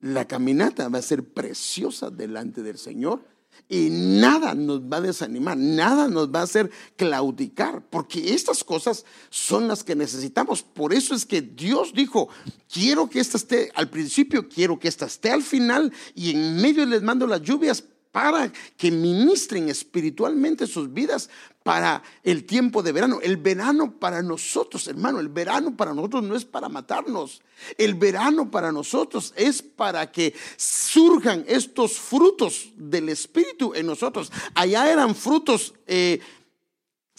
[0.00, 3.22] La caminata va a ser preciosa delante del Señor
[3.68, 9.04] y nada nos va a desanimar, nada nos va a hacer claudicar, porque estas cosas
[9.28, 10.62] son las que necesitamos.
[10.62, 12.28] Por eso es que Dios dijo,
[12.72, 16.86] quiero que esta esté al principio, quiero que esta esté al final, y en medio
[16.86, 21.30] les mando las lluvias para que ministren espiritualmente sus vidas
[21.62, 23.20] para el tiempo de verano.
[23.22, 27.42] El verano para nosotros, hermano, el verano para nosotros no es para matarnos.
[27.78, 34.32] El verano para nosotros es para que surjan estos frutos del Espíritu en nosotros.
[34.54, 36.20] Allá eran frutos eh,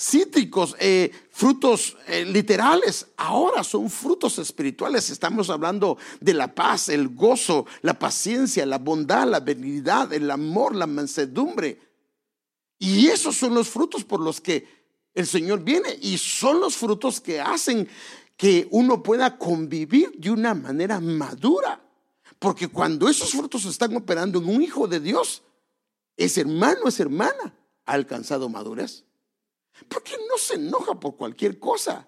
[0.02, 5.12] cítricos, eh, frutos eh, literales, ahora son frutos espirituales.
[5.12, 10.76] Estamos hablando de la paz, el gozo, la paciencia, la bondad, la benignidad, el amor,
[10.76, 11.80] la mansedumbre.
[12.80, 14.68] Y esos son los frutos por los que
[15.14, 17.88] el Señor viene y son los frutos que hacen
[18.36, 21.80] que uno pueda convivir de una manera madura.
[22.40, 25.44] Porque cuando esos frutos están operando en un hijo de Dios,
[26.18, 27.54] ese hermano, esa hermana,
[27.86, 29.06] ha alcanzado madurez.
[29.88, 32.08] Porque no se enoja por cualquier cosa.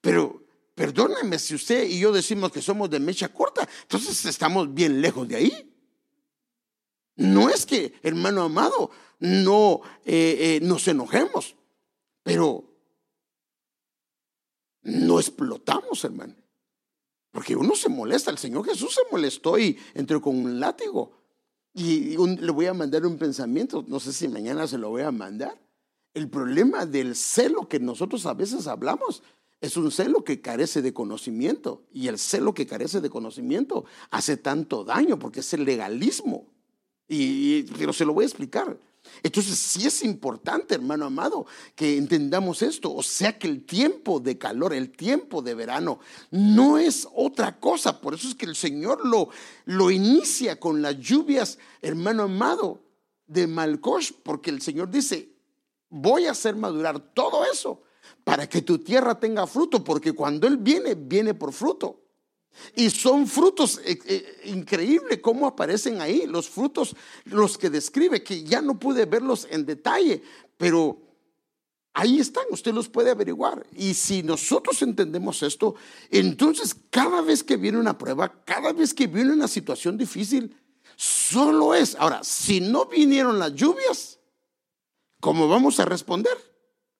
[0.00, 0.42] Pero
[0.74, 5.26] perdónenme si usted y yo decimos que somos de mecha corta, entonces estamos bien lejos
[5.26, 5.74] de ahí.
[7.16, 11.56] No es que, hermano amado, no eh, eh, nos enojemos,
[12.22, 12.64] pero
[14.82, 16.36] no explotamos, hermano.
[17.32, 21.12] Porque uno se molesta, el Señor Jesús se molestó y entró con un látigo.
[21.74, 25.10] Y le voy a mandar un pensamiento, no sé si mañana se lo voy a
[25.10, 25.58] mandar.
[26.18, 29.22] El problema del celo que nosotros a veces hablamos
[29.60, 31.84] es un celo que carece de conocimiento.
[31.92, 36.48] Y el celo que carece de conocimiento hace tanto daño porque es el legalismo.
[37.06, 38.76] Y, pero se lo voy a explicar.
[39.22, 41.46] Entonces sí es importante, hermano amado,
[41.76, 42.92] que entendamos esto.
[42.92, 46.00] O sea que el tiempo de calor, el tiempo de verano,
[46.32, 48.00] no es otra cosa.
[48.00, 49.28] Por eso es que el Señor lo,
[49.66, 52.82] lo inicia con las lluvias, hermano amado,
[53.28, 55.37] de Malcosh, porque el Señor dice,
[55.90, 57.82] voy a hacer madurar todo eso
[58.24, 62.02] para que tu tierra tenga fruto, porque cuando Él viene, viene por fruto.
[62.74, 68.42] Y son frutos eh, eh, increíbles cómo aparecen ahí, los frutos, los que describe, que
[68.42, 70.22] ya no pude verlos en detalle,
[70.56, 71.00] pero
[71.94, 73.66] ahí están, usted los puede averiguar.
[73.72, 75.76] Y si nosotros entendemos esto,
[76.10, 80.56] entonces cada vez que viene una prueba, cada vez que viene una situación difícil,
[80.96, 84.17] solo es, ahora, si no vinieron las lluvias,
[85.20, 86.36] ¿cómo vamos a responder?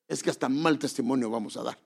[0.07, 1.79] Es que hasta mal testimonio vamos a dar.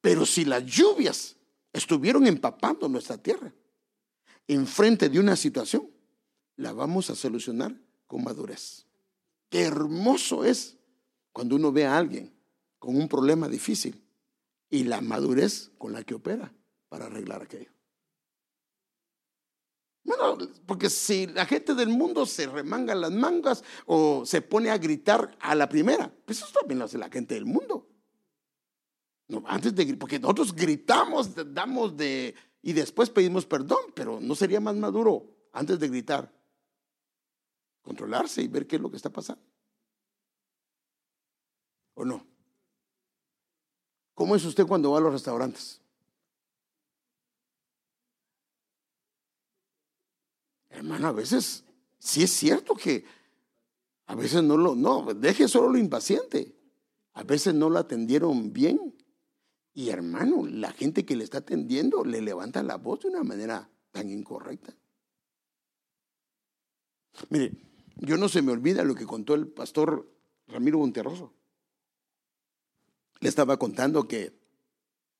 [0.00, 1.36] Pero si las lluvias
[1.72, 3.52] estuvieron empapando nuestra tierra
[4.48, 5.90] enfrente de una situación,
[6.56, 7.74] la vamos a solucionar
[8.06, 8.86] con madurez.
[9.48, 10.76] Qué hermoso es
[11.32, 12.32] cuando uno ve a alguien
[12.78, 14.02] con un problema difícil
[14.70, 16.52] y la madurez con la que opera
[16.88, 17.75] para arreglar aquello.
[20.06, 24.78] Bueno, porque si la gente del mundo se remanga las mangas o se pone a
[24.78, 27.88] gritar a la primera, pues eso también lo hace la gente del mundo.
[29.26, 34.60] No, antes de porque nosotros gritamos, damos de y después pedimos perdón, pero no sería
[34.60, 36.32] más maduro antes de gritar
[37.82, 39.42] controlarse y ver qué es lo que está pasando.
[41.94, 42.24] ¿O no?
[44.14, 45.80] ¿Cómo es usted cuando va a los restaurantes?
[50.76, 51.64] Hermano, a veces
[51.98, 53.06] sí es cierto que
[54.04, 56.54] a veces no lo, no, deje solo lo impaciente.
[57.14, 58.94] A veces no lo atendieron bien.
[59.72, 63.70] Y hermano, la gente que le está atendiendo le levanta la voz de una manera
[63.90, 64.76] tan incorrecta.
[67.30, 67.52] Mire,
[67.96, 70.06] yo no se me olvida lo que contó el pastor
[70.46, 71.32] Ramiro Monterroso.
[73.20, 74.38] Le estaba contando que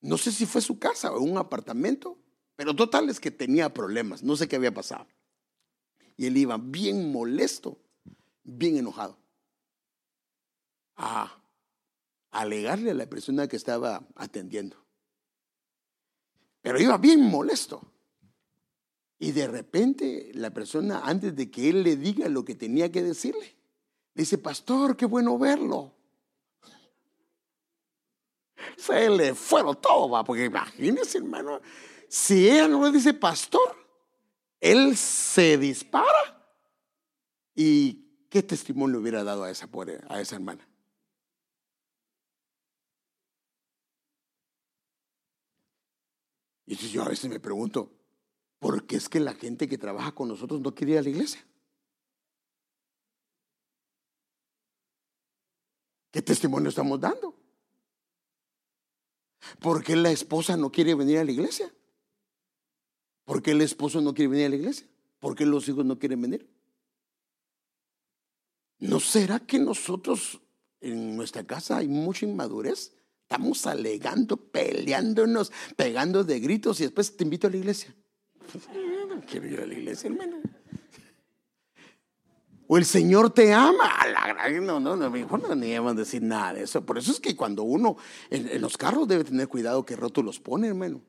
[0.03, 2.19] no sé si fue su casa o un apartamento,
[2.57, 5.07] pero total es que tenía problemas, no sé qué había pasado.
[6.17, 7.79] Y él iba bien molesto,
[8.43, 9.19] bien enojado.
[10.97, 11.43] Ah,
[12.31, 14.77] alegarle a la persona que estaba atendiendo.
[16.63, 17.93] Pero iba bien molesto.
[19.19, 23.03] Y de repente la persona, antes de que él le diga lo que tenía que
[23.03, 23.57] decirle,
[24.15, 25.93] dice, pastor, qué bueno verlo.
[28.77, 31.61] Se le fue todo, porque imagínese, hermano,
[32.09, 33.86] si ella no le dice pastor,
[34.61, 36.07] él se dispara.
[37.55, 39.69] ¿Y qué testimonio hubiera dado a esa,
[40.09, 40.69] a esa hermana?
[46.67, 47.93] Y yo a veces me pregunto,
[48.59, 51.11] ¿por qué es que la gente que trabaja con nosotros no quiere ir a la
[51.11, 51.47] iglesia?
[56.11, 57.39] ¿Qué testimonio estamos dando?
[59.61, 61.73] ¿Por qué la esposa no quiere venir a la iglesia?
[63.27, 64.87] ¿Por qué el esposo no quiere venir a la iglesia?
[65.19, 66.49] ¿Por qué los hijos no quieren venir?
[68.79, 70.41] ¿No será que nosotros
[70.81, 72.95] en nuestra casa hay mucha inmadurez?
[73.23, 77.95] Estamos alegando, peleándonos, pegando de gritos y después te invito a la iglesia.
[79.09, 80.37] No quiero ir a la iglesia, hermano.
[82.69, 83.91] O el Señor te ama.
[84.63, 86.87] No, no, no, mejor no ni a decir nada de eso.
[86.87, 87.97] Por eso es que cuando uno
[88.31, 91.01] en, los carros debe tener cuidado qué rótulos pone, hermano.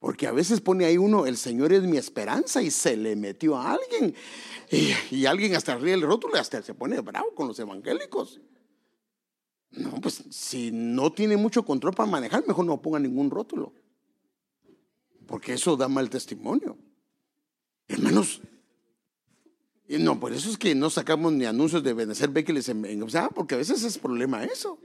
[0.00, 3.56] Porque a veces pone ahí uno, el Señor es mi esperanza y se le metió
[3.56, 4.14] a alguien.
[5.10, 8.40] Y, alguien hasta ríe el rótulo y hasta se pone bravo con los evangélicos.
[9.72, 13.74] No, pues si no tiene mucho control para manejar, mejor no ponga ningún rótulo.
[15.26, 16.78] Porque eso da mal testimonio.
[17.86, 18.40] Hermanos,
[19.86, 23.54] no, por eso es que no sacamos ni anuncios de Benecer Bekeles en, en porque
[23.54, 24.80] a veces es problema eso.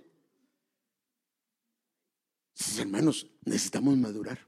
[2.78, 4.40] Hermanos, necesitamos madurar.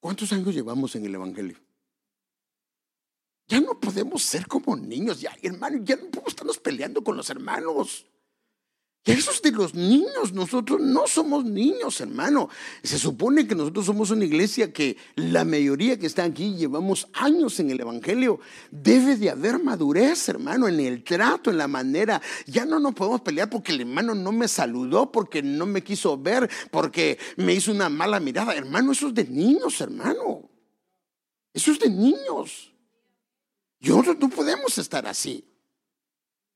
[0.00, 1.58] ¿Cuántos años llevamos en el Evangelio?
[3.48, 7.30] Ya no podemos ser como niños, ya, hermano, ya no podemos estarnos peleando con los
[7.30, 8.06] hermanos.
[9.08, 12.50] Y eso es de los niños, nosotros no somos niños, hermano.
[12.82, 17.58] Se supone que nosotros somos una iglesia que la mayoría que está aquí llevamos años
[17.58, 18.38] en el Evangelio.
[18.70, 22.20] Debe de haber madurez, hermano, en el trato, en la manera.
[22.46, 26.18] Ya no nos podemos pelear porque el hermano no me saludó, porque no me quiso
[26.18, 28.54] ver, porque me hizo una mala mirada.
[28.54, 30.50] Hermano, eso es de niños, hermano.
[31.54, 32.74] Eso es de niños.
[33.80, 35.48] Y nosotros no podemos estar así.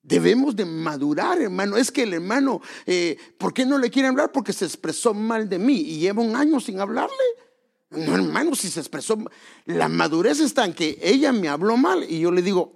[0.02, 1.76] Debemos de madurar, hermano.
[1.76, 4.32] Es que el hermano, eh, ¿por qué no le quiere hablar?
[4.32, 7.14] Porque se expresó mal de mí y lleva un año sin hablarle.
[7.90, 9.16] No, hermano, si se expresó,
[9.66, 12.72] la madurez está en que ella me habló mal y yo le digo,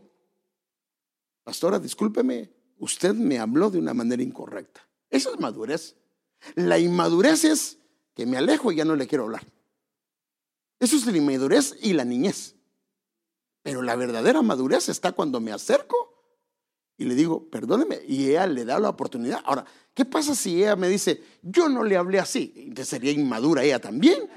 [1.43, 4.87] pastora, discúlpeme, usted me habló de una manera incorrecta.
[5.11, 5.97] Esa es madurez.
[6.55, 7.79] La inmadurez es
[8.15, 9.47] que me alejo y ya no le quiero hablar.
[10.79, 12.55] Eso es la inmadurez y la niñez.
[13.63, 16.16] Pero la verdadera madurez está cuando me acerco
[16.99, 19.41] Y le digo, perdóneme, y ella le da la oportunidad.
[19.45, 22.55] Ahora, ¿qué pasa si ella me dice, yo no le hablé así?
[22.57, 24.29] Entonces sería inmadura ella también.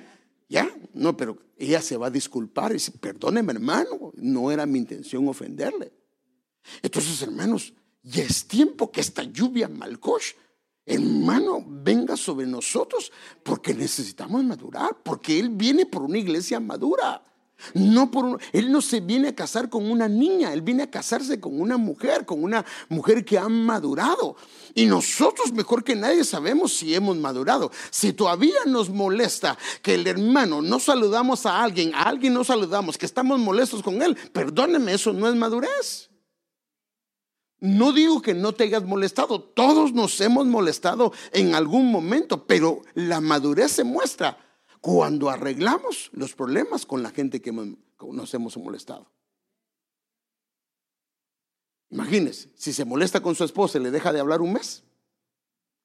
[0.50, 0.68] ¿Ya?
[0.94, 5.28] No, pero ella se va a disculpar y dice, perdóneme hermano, no era mi intención
[5.28, 5.94] ofenderle.
[6.82, 10.34] Entonces, hermanos, ya es tiempo que esta lluvia malcosh,
[10.86, 13.12] hermano, venga sobre nosotros
[13.44, 17.24] porque necesitamos madurar, porque Él viene por una iglesia madura.
[17.74, 21.40] No por él no se viene a casar con una niña, él viene a casarse
[21.40, 24.36] con una mujer, con una mujer que ha madurado.
[24.74, 27.72] Y nosotros mejor que nadie sabemos si hemos madurado.
[27.90, 32.98] Si todavía nos molesta que el hermano no saludamos a alguien, a alguien no saludamos,
[32.98, 36.10] que estamos molestos con él, perdóneme, eso no es madurez.
[37.62, 42.82] No digo que no te hayas molestado, todos nos hemos molestado en algún momento, pero
[42.94, 44.38] la madurez se muestra
[44.82, 49.12] cuando arreglamos los problemas con la gente que nos hemos molestado.
[51.90, 54.84] Imagínese, si se molesta con su esposa y le deja de hablar un mes,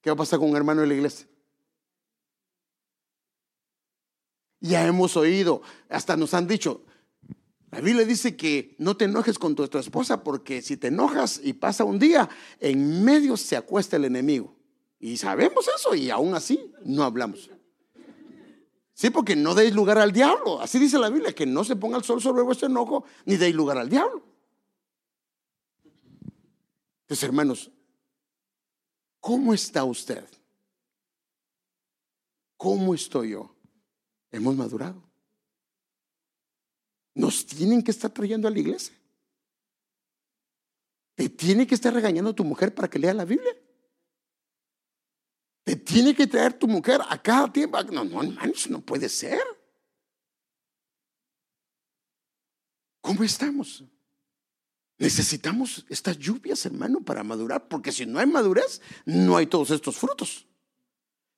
[0.03, 1.26] ¿qué va a pasar con un hermano de la iglesia?
[4.61, 6.84] Ya hemos oído, hasta nos han dicho,
[7.74, 11.55] la Biblia dice que no te enojes con tu, esposa porque si te enojas y
[11.55, 12.28] pasa un día,
[12.61, 14.55] en medio se acuesta el enemigo.
[15.01, 17.51] Y sabemos eso y aún así no hablamos.
[18.95, 20.61] Sí, porque no deis lugar al diablo.
[20.61, 23.55] Así dice la Biblia, que no se ponga el sol sobre vuestro enojo, ni deis
[23.55, 24.22] lugar al diablo.
[27.03, 27.70] Entonces, hermanos,
[29.20, 30.24] ¿cómo está usted?
[32.57, 33.55] ¿Cómo estoy yo?
[34.30, 35.03] Hemos madurado.
[37.14, 38.95] Nos tienen que estar trayendo a la iglesia.
[41.16, 43.55] Te tiene que estar regañando tu mujer para que lea la Biblia.
[45.65, 47.83] Te tiene que traer tu mujer a cada tiempo.
[47.85, 49.43] No, no, hermano, eso no puede ser.
[53.01, 53.83] ¿Cómo estamos?
[54.99, 59.97] Necesitamos estas lluvias, hermano, para madurar, porque si no hay madurez, no hay todos estos
[59.97, 60.47] frutos.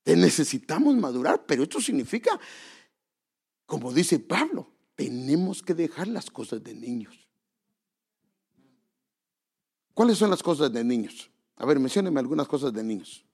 [0.04, 2.38] necesitamos madurar, pero esto significa,
[3.64, 7.28] como dice Pablo, tenemos que dejar las cosas de niños.
[9.94, 11.30] ¿Cuáles son las cosas de niños?
[11.56, 13.25] A ver, mencióneme algunas cosas de niños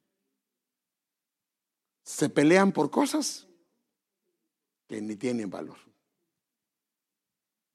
[2.03, 3.46] se pelean por cosas
[4.88, 5.78] que ni tienen valor.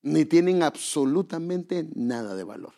[0.02, 2.74] Ni tienen absolutamente nada de valor.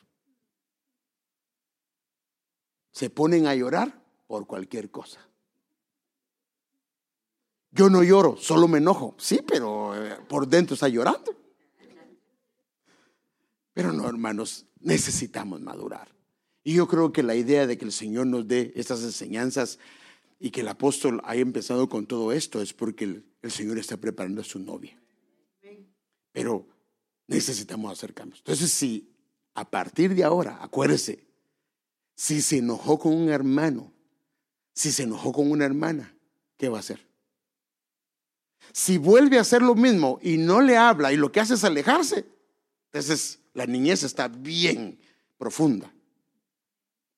[2.92, 5.30] Se ponen a llorar por cualquier cosa.
[7.72, 9.16] Yo no lloro, solo me enojo.
[9.18, 11.36] Sí, pero eh, por dentro está llorando.
[13.74, 16.10] Pero no, hermanos, necesitamos madurar.
[16.64, 19.80] Y yo creo que la idea de que el Señor nos dé estas enseñanzas
[20.40, 23.04] y que el apóstol haya empezado con todo esto es porque
[23.42, 25.00] el, Señor está preparando a su novia.
[26.32, 26.66] Pero
[27.28, 28.40] necesitamos acercarnos.
[28.40, 29.14] Entonces, si
[29.54, 31.26] a partir de ahora, acuérdese,
[32.16, 33.94] si se enojó con un hermano,
[34.74, 36.16] si se enojó con una hermana,
[36.58, 37.06] ¿qué va a hacer?
[38.72, 41.64] Si vuelve a hacer lo mismo y no le habla y lo que hace es
[41.64, 42.26] alejarse,
[42.86, 45.00] entonces la niñez está bien
[45.38, 45.94] profunda.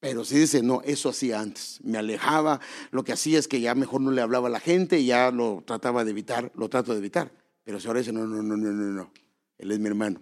[0.01, 1.79] Pero si dice, no, eso hacía antes.
[1.83, 4.99] Me alejaba, lo que hacía es que ya mejor no le hablaba a la gente
[4.99, 7.31] y ya lo trataba de evitar, lo trato de evitar.
[7.63, 9.13] Pero si ahora dice, no, no, no, no, no, no,
[9.59, 10.19] él es mi hermano.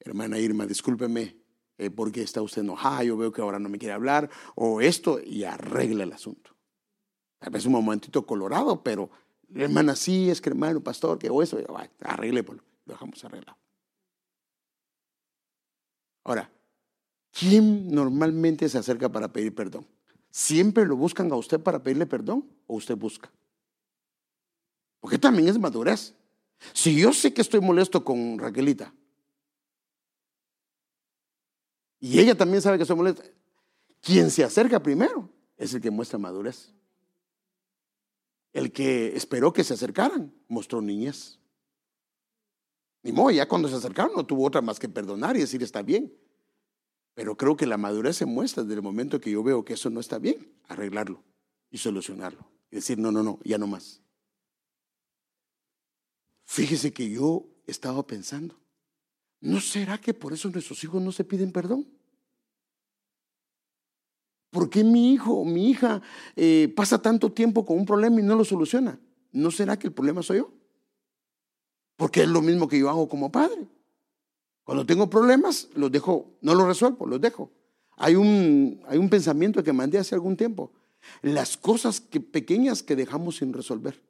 [0.00, 1.36] Hermana Irma, discúlpeme,
[1.78, 5.20] eh, porque está usted enojada, yo veo que ahora no me quiere hablar, o esto,
[5.24, 6.50] y arregla el asunto.
[7.38, 9.08] Tal vez un momentito colorado, pero
[9.54, 11.58] hermana, sí, es que hermano, pastor, que o eso,
[12.00, 13.56] arregle, lo dejamos arreglado.
[16.24, 16.50] Ahora,
[17.32, 19.86] ¿Quién normalmente se acerca para pedir perdón?
[20.30, 23.30] ¿Siempre lo buscan a usted para pedirle perdón o usted busca?
[25.00, 26.14] Porque también es madurez.
[26.72, 28.92] Si yo sé que estoy molesto con Raquelita
[31.98, 33.22] y ella también sabe que estoy molesto,
[34.00, 36.72] quien se acerca primero es el que muestra madurez.
[38.52, 41.38] El que esperó que se acercaran mostró niñez.
[43.02, 45.82] Ni modo, ya cuando se acercaron no tuvo otra más que perdonar y decir está
[45.82, 46.12] bien.
[47.20, 49.90] Pero creo que la madurez se muestra desde el momento que yo veo que eso
[49.90, 51.22] no está bien, arreglarlo
[51.70, 52.50] y solucionarlo.
[52.70, 54.00] Y decir, no, no, no, ya no más.
[56.46, 58.58] Fíjese que yo estaba pensando,
[59.38, 61.86] ¿no será que por eso nuestros hijos no se piden perdón?
[64.48, 66.00] ¿Por qué mi hijo o mi hija
[66.36, 68.98] eh, pasa tanto tiempo con un problema y no lo soluciona?
[69.30, 70.54] ¿No será que el problema soy yo?
[71.96, 73.68] Porque es lo mismo que yo hago como padre.
[74.64, 77.50] Cuando tengo problemas, los dejo, no los resuelvo, los dejo.
[77.96, 80.72] Hay un, hay un pensamiento que mandé hace algún tiempo.
[81.22, 84.00] Las cosas que, pequeñas que dejamos sin resolver.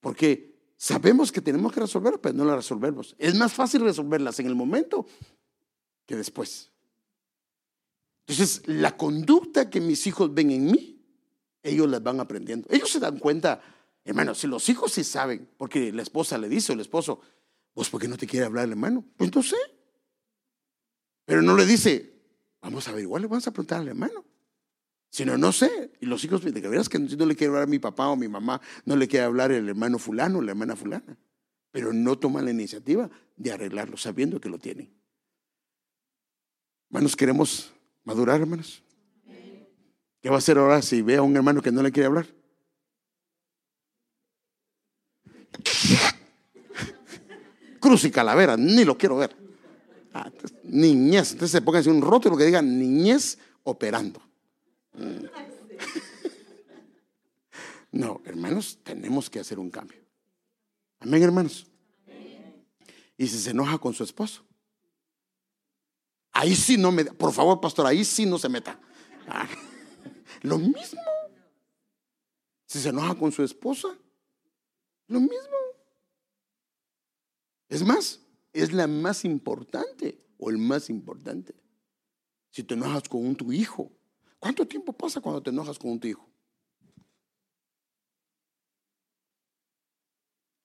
[0.00, 3.14] Porque sabemos que tenemos que resolver, pero no las resolvemos.
[3.18, 5.06] Es más fácil resolverlas en el momento
[6.06, 6.70] que después.
[8.26, 11.00] Entonces, la conducta que mis hijos ven en mí,
[11.62, 12.66] ellos las van aprendiendo.
[12.70, 13.62] Ellos se dan cuenta,
[14.04, 17.20] hermano, si los hijos sí saben, porque la esposa le dice o el esposo,
[17.76, 19.04] ¿vos por qué no te quiere hablar el hermano?
[19.16, 19.56] Pues sé.
[21.26, 22.14] Pero no le dice,
[22.62, 24.24] vamos a ver, igual le vamos a preguntar al hermano.
[25.10, 25.92] Si no, no sé.
[26.00, 28.14] Y los hijos, de que verás que no le quiere hablar a mi papá o
[28.14, 31.18] a mi mamá, no le quiere hablar el hermano fulano o la hermana fulana.
[31.70, 34.90] Pero no toman la iniciativa de arreglarlo, sabiendo que lo tienen.
[36.88, 37.72] Hermanos, queremos
[38.04, 38.82] madurar, hermanos.
[40.22, 42.26] ¿Qué va a hacer ahora si ve a un hermano que no le quiere hablar?
[47.86, 49.36] Cruz y calavera, ni lo quiero ver.
[50.12, 50.28] Ah,
[50.64, 54.20] niñez, entonces se ponga un rótulo que diga niñez operando.
[54.94, 55.26] Mm.
[57.92, 59.98] No, hermanos, tenemos que hacer un cambio.
[60.98, 61.66] Amén, hermanos.
[63.16, 64.42] Y si se enoja con su esposo,
[66.32, 68.80] ahí sí no me, por favor, pastor, ahí sí no se meta.
[69.28, 69.46] Ah,
[70.42, 71.00] lo mismo.
[72.66, 73.96] Si se enoja con su esposa,
[75.06, 75.65] lo mismo.
[77.68, 78.20] Es más,
[78.52, 81.54] es la más importante o el más importante.
[82.50, 83.90] Si te enojas con tu hijo,
[84.38, 86.26] ¿cuánto tiempo pasa cuando te enojas con tu hijo?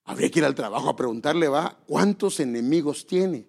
[0.05, 3.47] Habría que ir al trabajo a preguntarle, va, ¿cuántos enemigos tiene?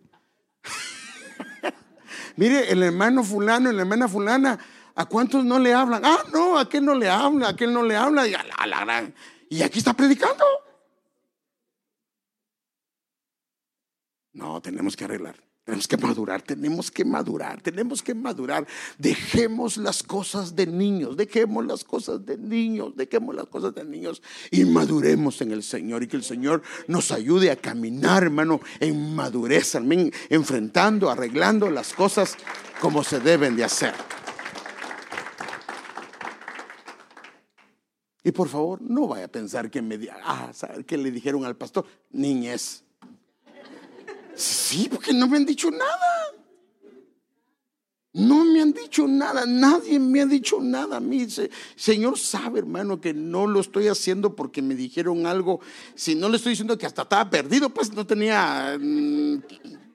[2.37, 4.59] Mire, el hermano fulano, la hermana fulana,
[4.95, 6.05] ¿a cuántos no le hablan?
[6.05, 9.13] Ah, no, a aquel no le habla, a aquel no le habla, y, a la,
[9.49, 10.45] y aquí está predicando.
[14.33, 15.37] No, tenemos que arreglar.
[15.65, 18.67] Tenemos que madurar, tenemos que madurar, tenemos que madurar.
[18.99, 24.23] Dejemos las cosas de niños, dejemos las cosas de niños, dejemos las cosas de niños
[24.51, 29.15] y maduremos en el Señor y que el Señor nos ayude a caminar, hermano, en
[29.15, 29.77] madurez,
[30.31, 32.37] enfrentando, arreglando las cosas
[32.81, 33.95] como se deben de hacer.
[38.25, 40.51] Y por favor, no vaya a pensar que me ah,
[40.87, 42.83] que le dijeron al pastor, niñez.
[44.35, 46.33] Sí, porque no me han dicho nada.
[48.15, 51.27] No me han dicho nada, nadie me ha dicho nada a mí.
[51.77, 55.61] Señor sabe, hermano, que no lo estoy haciendo porque me dijeron algo.
[55.95, 58.77] Si no le estoy diciendo que hasta estaba perdido, pues no tenía...
[58.79, 59.43] Mm,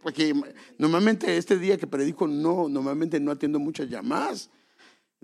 [0.01, 0.33] porque
[0.79, 4.49] normalmente este día que predico, no, normalmente no atiendo muchas llamadas.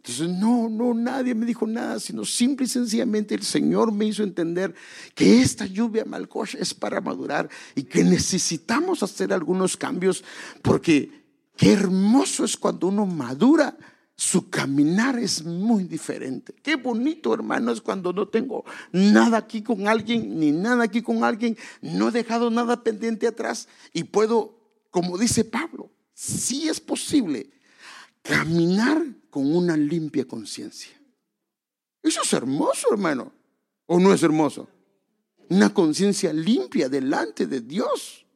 [0.05, 4.21] Entonces, no, no, nadie me dijo nada, sino simple y sencillamente el Señor me hizo
[4.21, 4.75] entender
[5.15, 10.25] que esta lluvia malcocha es para madurar y que necesitamos hacer algunos cambios
[10.61, 11.23] porque
[11.55, 13.77] qué hermoso es cuando uno madura.
[14.15, 16.53] Su caminar es muy diferente.
[16.61, 21.23] Qué bonito, hermano, es cuando no tengo nada aquí con alguien, ni nada aquí con
[21.23, 24.59] alguien, no he dejado nada pendiente atrás y puedo,
[24.91, 27.49] como dice Pablo, si es posible
[28.21, 29.03] caminar
[29.33, 30.91] con una limpia conciencia.
[32.03, 33.33] Eso es hermoso, hermano.
[33.87, 34.69] ¿O no es hermoso?
[35.49, 38.27] Una conciencia limpia delante de Dios.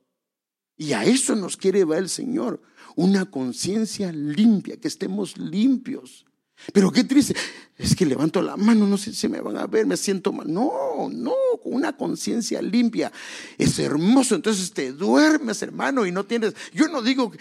[0.75, 2.63] Y a eso nos quiere ver el Señor.
[2.95, 6.25] Una conciencia limpia, que estemos limpios.
[6.73, 7.35] Pero qué triste.
[7.77, 10.51] Es que levanto la mano, no sé si me van a ver, me siento mal.
[10.51, 13.11] No, no, con una conciencia limpia.
[13.59, 14.33] Es hermoso.
[14.33, 16.55] Entonces te duermes, hermano, y no tienes.
[16.73, 17.31] Yo no digo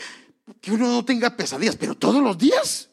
[0.60, 2.90] que uno no tenga pesadillas, pero todos los días.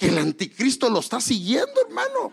[0.00, 2.32] Que el anticristo lo está siguiendo, hermano.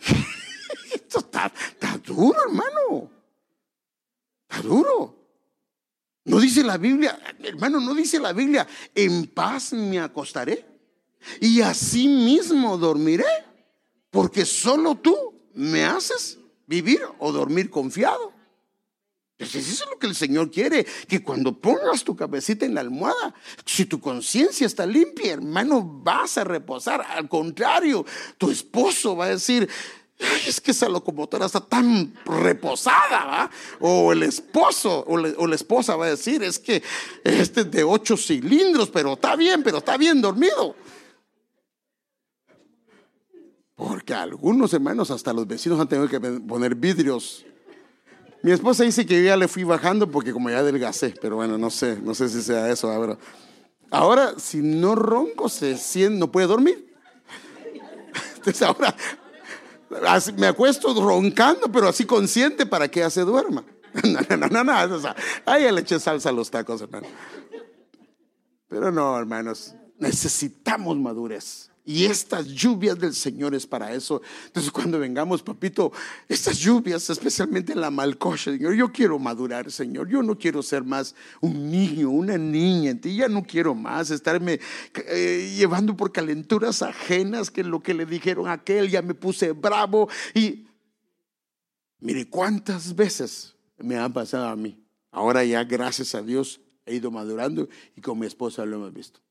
[0.94, 3.10] Esto está, está duro, hermano.
[4.48, 5.14] Está duro.
[6.24, 10.64] No dice la Biblia, hermano, no dice la Biblia, en paz me acostaré
[11.40, 13.26] y así mismo dormiré,
[14.10, 15.14] porque solo tú
[15.54, 18.32] me haces vivir o dormir confiado.
[19.38, 22.80] Entonces eso es lo que el Señor quiere, que cuando pongas tu cabecita en la
[22.80, 23.34] almohada,
[23.66, 27.02] si tu conciencia está limpia, hermano, vas a reposar.
[27.02, 28.06] Al contrario,
[28.38, 29.68] tu esposo va a decir,
[30.46, 33.50] es que esa locomotora está tan reposada, ¿va?
[33.80, 36.82] O el esposo o, o, la esposa va a decir, es que
[37.22, 40.74] este es de ocho cilindros, pero está bien, pero está bien dormido.
[43.74, 47.44] Porque algunos hermanos, hasta los vecinos han tenido que poner vidrios
[48.46, 51.58] mi esposa dice que yo ya le fui bajando porque como ya adelgacé, pero bueno,
[51.58, 52.88] no sé, no sé si sea eso.
[52.88, 53.18] Ahora,
[53.90, 56.94] ahora si no ronco, se siente, no puede dormir.
[58.36, 58.94] Entonces ahora
[60.36, 63.64] me acuesto roncando, pero así consciente para que ella se duerma.
[64.04, 67.08] No, no, no, no, o sea, ahí le eché salsa a los tacos, hermano.
[68.68, 71.72] Pero no, hermanos, necesitamos madurez.
[71.88, 74.20] Y estas lluvias del Señor es para eso.
[74.46, 75.92] Entonces cuando vengamos, papito,
[76.28, 80.08] estas lluvias, especialmente en la malcocha, Señor, yo quiero madurar, Señor.
[80.08, 83.14] Yo no quiero ser más un niño, una niña en ti.
[83.14, 84.58] Ya no quiero más estarme
[85.06, 89.52] eh, llevando por calenturas ajenas que lo que le dijeron a aquel, ya me puse
[89.52, 90.08] bravo.
[90.34, 90.66] Y
[92.00, 94.84] mire cuántas veces me ha pasado a mí.
[95.12, 99.25] Ahora ya, gracias a Dios, he ido madurando y con mi esposa lo hemos visto.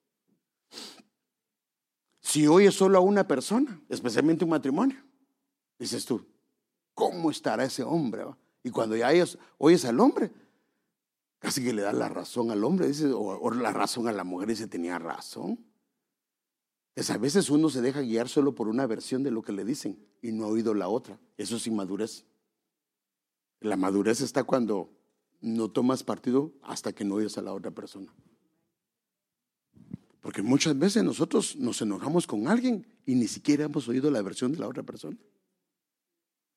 [2.36, 5.02] Si oyes solo a una persona, especialmente un matrimonio,
[5.80, 6.22] dices tú,
[6.94, 8.26] ¿cómo estará ese hombre?
[8.62, 9.08] Y cuando ya
[9.58, 10.34] oyes, al hombre,
[11.40, 14.50] casi que le das la razón al hombre, dice, o, la razón a la mujer,
[14.50, 15.66] dice, tenía razón.
[16.94, 19.64] Es a veces uno se deja guiar solo por una versión de lo que le
[19.64, 21.18] dicen y no ha oído la otra.
[21.38, 22.26] Eso es inmadurez.
[23.62, 24.90] La madurez está cuando
[25.40, 28.14] no tomas partido hasta que no oyes a la otra persona.
[30.26, 34.52] Porque muchas veces nosotros nos enojamos con alguien y ni siquiera hemos oído la versión
[34.52, 35.16] de la otra persona.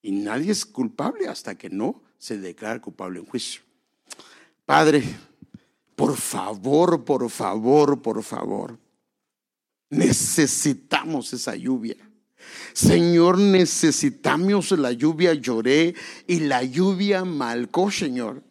[0.00, 3.60] Y nadie es culpable hasta que no se declara culpable en juicio.
[4.64, 5.02] Padre,
[5.94, 8.78] por favor, por favor, por favor,
[9.90, 11.96] necesitamos esa lluvia.
[12.72, 15.94] Señor, necesitamos la lluvia lloré
[16.26, 18.47] y la lluvia malcó, Señor.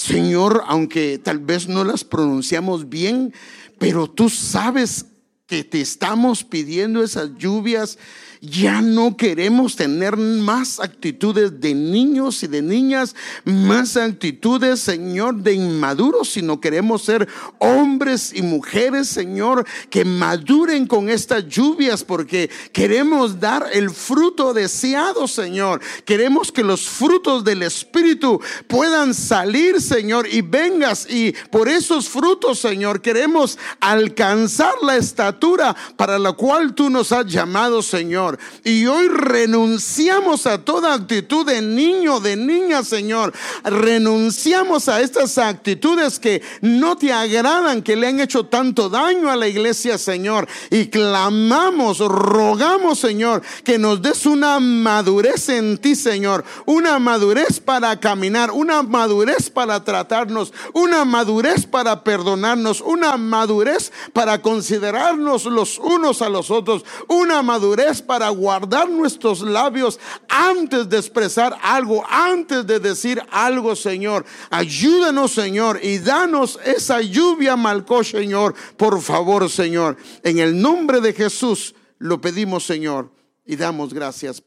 [0.00, 3.34] Señor, aunque tal vez no las pronunciamos bien,
[3.78, 5.04] pero tú sabes
[5.46, 7.98] que te estamos pidiendo esas lluvias
[8.40, 13.14] ya no queremos tener más actitudes de niños y de niñas,
[13.44, 21.10] más actitudes, Señor, de inmaduros, sino queremos ser hombres y mujeres, Señor, que maduren con
[21.10, 25.80] estas lluvias porque queremos dar el fruto deseado, Señor.
[26.06, 32.58] Queremos que los frutos del Espíritu puedan salir, Señor, y vengas y por esos frutos,
[32.58, 38.29] Señor, queremos alcanzar la estatura para la cual tú nos has llamado, Señor.
[38.64, 43.32] Y hoy renunciamos a toda actitud de niño, de niña, Señor.
[43.64, 49.36] Renunciamos a estas actitudes que no te agradan, que le han hecho tanto daño a
[49.36, 50.46] la iglesia, Señor.
[50.70, 56.44] Y clamamos, rogamos, Señor, que nos des una madurez en ti, Señor.
[56.66, 64.40] Una madurez para caminar, una madurez para tratarnos, una madurez para perdonarnos, una madurez para
[64.42, 69.98] considerarnos los unos a los otros, una madurez para guardar nuestros labios
[70.28, 74.26] antes de expresar algo, antes de decir algo, Señor.
[74.50, 78.54] Ayúdanos, Señor, y danos esa lluvia, Malcó, Señor.
[78.76, 79.96] Por favor, Señor.
[80.22, 83.10] En el nombre de Jesús lo pedimos, Señor,
[83.46, 84.42] y damos gracias.